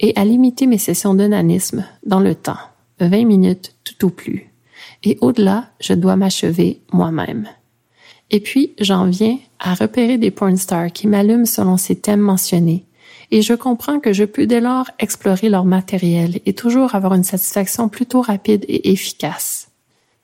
et 0.00 0.12
à 0.16 0.24
limiter 0.24 0.66
mes 0.66 0.78
sessions 0.78 1.14
d'onanisme 1.14 1.84
dans 2.04 2.20
le 2.20 2.34
temps 2.34 2.58
20 3.00 3.24
minutes 3.24 3.74
tout 3.84 4.06
au 4.06 4.10
plus. 4.10 4.52
Et 5.04 5.18
au-delà, 5.20 5.70
je 5.80 5.94
dois 5.94 6.16
m'achever 6.16 6.80
moi-même. 6.92 7.48
Et 8.30 8.40
puis, 8.40 8.74
j'en 8.80 9.06
viens 9.06 9.38
à 9.58 9.74
repérer 9.74 10.18
des 10.18 10.30
porn 10.30 10.56
stars 10.56 10.92
qui 10.92 11.06
m'allument 11.06 11.46
selon 11.46 11.76
ces 11.76 11.96
thèmes 11.96 12.20
mentionnés. 12.20 12.84
Et 13.30 13.42
je 13.42 13.54
comprends 13.54 14.00
que 14.00 14.12
je 14.12 14.24
peux 14.24 14.46
dès 14.46 14.60
lors 14.60 14.90
explorer 14.98 15.48
leur 15.48 15.64
matériel 15.64 16.40
et 16.46 16.52
toujours 16.52 16.94
avoir 16.94 17.14
une 17.14 17.24
satisfaction 17.24 17.88
plutôt 17.88 18.20
rapide 18.20 18.64
et 18.68 18.90
efficace. 18.92 19.68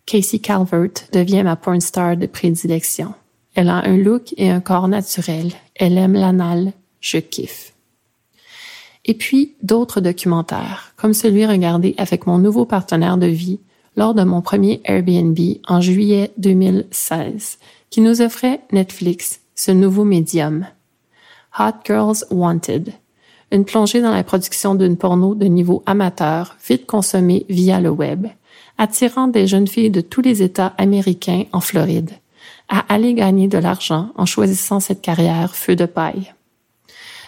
Casey 0.06 0.38
Calvert 0.38 1.08
devient 1.12 1.42
ma 1.44 1.56
porn 1.56 1.80
star 1.80 2.16
de 2.16 2.26
prédilection. 2.26 3.14
Elle 3.54 3.68
a 3.68 3.86
un 3.86 3.96
look 3.96 4.34
et 4.36 4.50
un 4.50 4.60
corps 4.60 4.88
naturel. 4.88 5.52
Elle 5.74 5.98
aime 5.98 6.14
l'anal. 6.14 6.72
Je 7.00 7.18
kiffe. 7.18 7.71
Et 9.04 9.14
puis 9.14 9.54
d'autres 9.62 10.00
documentaires, 10.00 10.92
comme 10.96 11.14
celui 11.14 11.44
regardé 11.44 11.94
avec 11.98 12.26
mon 12.26 12.38
nouveau 12.38 12.64
partenaire 12.64 13.18
de 13.18 13.26
vie 13.26 13.60
lors 13.96 14.14
de 14.14 14.22
mon 14.22 14.40
premier 14.40 14.80
Airbnb 14.84 15.38
en 15.66 15.80
juillet 15.80 16.30
2016, 16.38 17.58
qui 17.90 18.00
nous 18.00 18.22
offrait 18.22 18.60
Netflix, 18.72 19.40
ce 19.54 19.70
nouveau 19.70 20.04
médium. 20.04 20.66
Hot 21.58 21.82
Girls 21.84 22.24
Wanted, 22.30 22.92
une 23.50 23.66
plongée 23.66 24.00
dans 24.00 24.14
la 24.14 24.24
production 24.24 24.74
d'une 24.74 24.96
porno 24.96 25.34
de 25.34 25.46
niveau 25.46 25.82
amateur, 25.84 26.56
vite 26.66 26.86
consommée 26.86 27.44
via 27.50 27.80
le 27.80 27.90
web, 27.90 28.26
attirant 28.78 29.28
des 29.28 29.46
jeunes 29.46 29.68
filles 29.68 29.90
de 29.90 30.00
tous 30.00 30.22
les 30.22 30.42
États 30.42 30.72
américains 30.78 31.44
en 31.52 31.60
Floride, 31.60 32.12
à 32.68 32.78
aller 32.92 33.12
gagner 33.12 33.48
de 33.48 33.58
l'argent 33.58 34.10
en 34.16 34.24
choisissant 34.24 34.80
cette 34.80 35.02
carrière 35.02 35.54
feu 35.54 35.76
de 35.76 35.84
paille. 35.84 36.32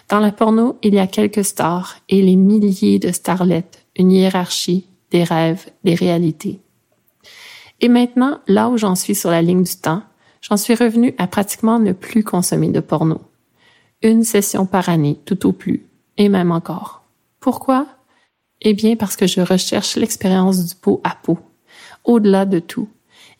Dans 0.09 0.19
la 0.19 0.31
porno, 0.31 0.77
il 0.83 0.93
y 0.93 0.99
a 0.99 1.07
quelques 1.07 1.43
stars 1.43 1.95
et 2.09 2.21
les 2.21 2.35
milliers 2.35 2.99
de 2.99 3.11
starlettes, 3.11 3.85
une 3.95 4.11
hiérarchie, 4.11 4.85
des 5.09 5.23
rêves, 5.23 5.65
des 5.83 5.95
réalités. 5.95 6.59
Et 7.81 7.89
maintenant, 7.89 8.39
là 8.47 8.69
où 8.69 8.77
j'en 8.77 8.95
suis 8.95 9.15
sur 9.15 9.31
la 9.31 9.41
ligne 9.41 9.63
du 9.63 9.75
temps, 9.75 10.03
j'en 10.41 10.57
suis 10.57 10.75
revenu 10.75 11.15
à 11.17 11.27
pratiquement 11.27 11.79
ne 11.79 11.91
plus 11.91 12.23
consommer 12.23 12.69
de 12.69 12.79
porno. 12.79 13.21
Une 14.03 14.23
session 14.23 14.65
par 14.65 14.89
année, 14.89 15.19
tout 15.25 15.47
au 15.47 15.51
plus, 15.51 15.85
et 16.17 16.29
même 16.29 16.51
encore. 16.51 17.03
Pourquoi? 17.39 17.87
Eh 18.61 18.73
bien 18.73 18.95
parce 18.95 19.15
que 19.15 19.27
je 19.27 19.41
recherche 19.41 19.95
l'expérience 19.95 20.65
du 20.65 20.75
pot 20.75 21.01
à 21.03 21.15
peau, 21.21 21.39
au-delà 22.03 22.45
de 22.45 22.59
tout, 22.59 22.87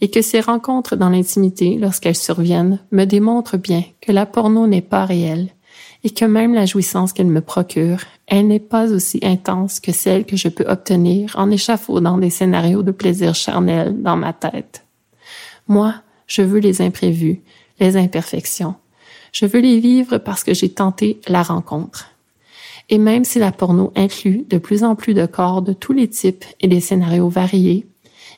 et 0.01 0.09
que 0.09 0.21
ces 0.21 0.41
rencontres 0.41 0.95
dans 0.95 1.09
l'intimité, 1.09 1.77
lorsqu'elles 1.77 2.15
surviennent, 2.15 2.79
me 2.91 3.05
démontrent 3.05 3.57
bien 3.57 3.83
que 4.01 4.11
la 4.11 4.25
porno 4.25 4.67
n'est 4.67 4.81
pas 4.81 5.05
réelle, 5.05 5.49
et 6.05 6.11
que 6.11 6.23
même 6.23 6.53
la 6.53 6.67
jouissance 6.67 7.13
qu'elle 7.13 7.25
me 7.25 7.41
procure, 7.41 7.97
elle 8.27 8.47
n'est 8.47 8.59
pas 8.59 8.91
aussi 8.91 9.19
intense 9.23 9.79
que 9.79 9.91
celle 9.91 10.25
que 10.25 10.37
je 10.37 10.49
peux 10.49 10.65
obtenir 10.67 11.33
en 11.35 11.49
échafaudant 11.49 12.19
des 12.19 12.29
scénarios 12.29 12.83
de 12.83 12.91
plaisir 12.91 13.33
charnel 13.33 14.03
dans 14.03 14.15
ma 14.15 14.31
tête. 14.31 14.85
Moi, 15.67 15.95
je 16.27 16.43
veux 16.43 16.59
les 16.59 16.83
imprévus, 16.83 17.41
les 17.79 17.97
imperfections. 17.97 18.75
Je 19.33 19.47
veux 19.47 19.59
les 19.59 19.79
vivre 19.79 20.19
parce 20.19 20.43
que 20.43 20.53
j'ai 20.53 20.69
tenté 20.69 21.19
la 21.27 21.41
rencontre. 21.41 22.11
Et 22.89 22.99
même 22.99 23.25
si 23.25 23.39
la 23.39 23.51
porno 23.51 23.91
inclut 23.95 24.45
de 24.47 24.59
plus 24.59 24.83
en 24.83 24.93
plus 24.93 25.15
de 25.15 25.25
corps 25.25 25.63
de 25.63 25.73
tous 25.73 25.93
les 25.93 26.07
types 26.07 26.45
et 26.61 26.67
des 26.67 26.81
scénarios 26.81 27.29
variés, 27.29 27.87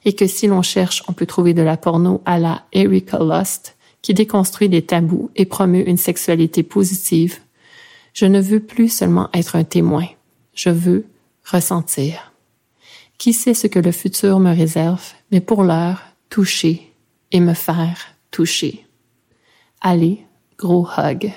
et 0.05 0.13
que 0.13 0.25
si 0.25 0.47
l'on 0.47 0.61
cherche, 0.61 1.03
on 1.09 1.11
peut 1.11 1.25
trouver 1.25 1.53
de 1.53 1.63
la 1.63 1.75
porno 1.75 2.21
à 2.25 2.39
la 2.39 2.61
Erika 2.71 3.19
Lust, 3.19 3.75
qui 4.01 4.13
déconstruit 4.13 4.69
des 4.69 4.83
tabous 4.83 5.29
et 5.35 5.43
promeut 5.43 5.85
une 5.85 5.97
sexualité 5.97 6.63
positive, 6.63 7.39
je 8.17 8.25
ne 8.25 8.41
veux 8.41 8.59
plus 8.59 8.89
seulement 8.89 9.29
être 9.31 9.55
un 9.55 9.63
témoin, 9.63 10.07
je 10.55 10.71
veux 10.71 11.05
ressentir. 11.45 12.33
Qui 13.19 13.31
sait 13.31 13.53
ce 13.53 13.67
que 13.67 13.77
le 13.77 13.91
futur 13.91 14.39
me 14.39 14.55
réserve, 14.55 15.13
mais 15.31 15.39
pour 15.39 15.63
l'heure, 15.63 16.01
toucher 16.27 16.91
et 17.31 17.39
me 17.39 17.53
faire 17.53 17.99
toucher. 18.31 18.87
Allez, 19.81 20.25
gros 20.57 20.87
hug. 20.97 21.31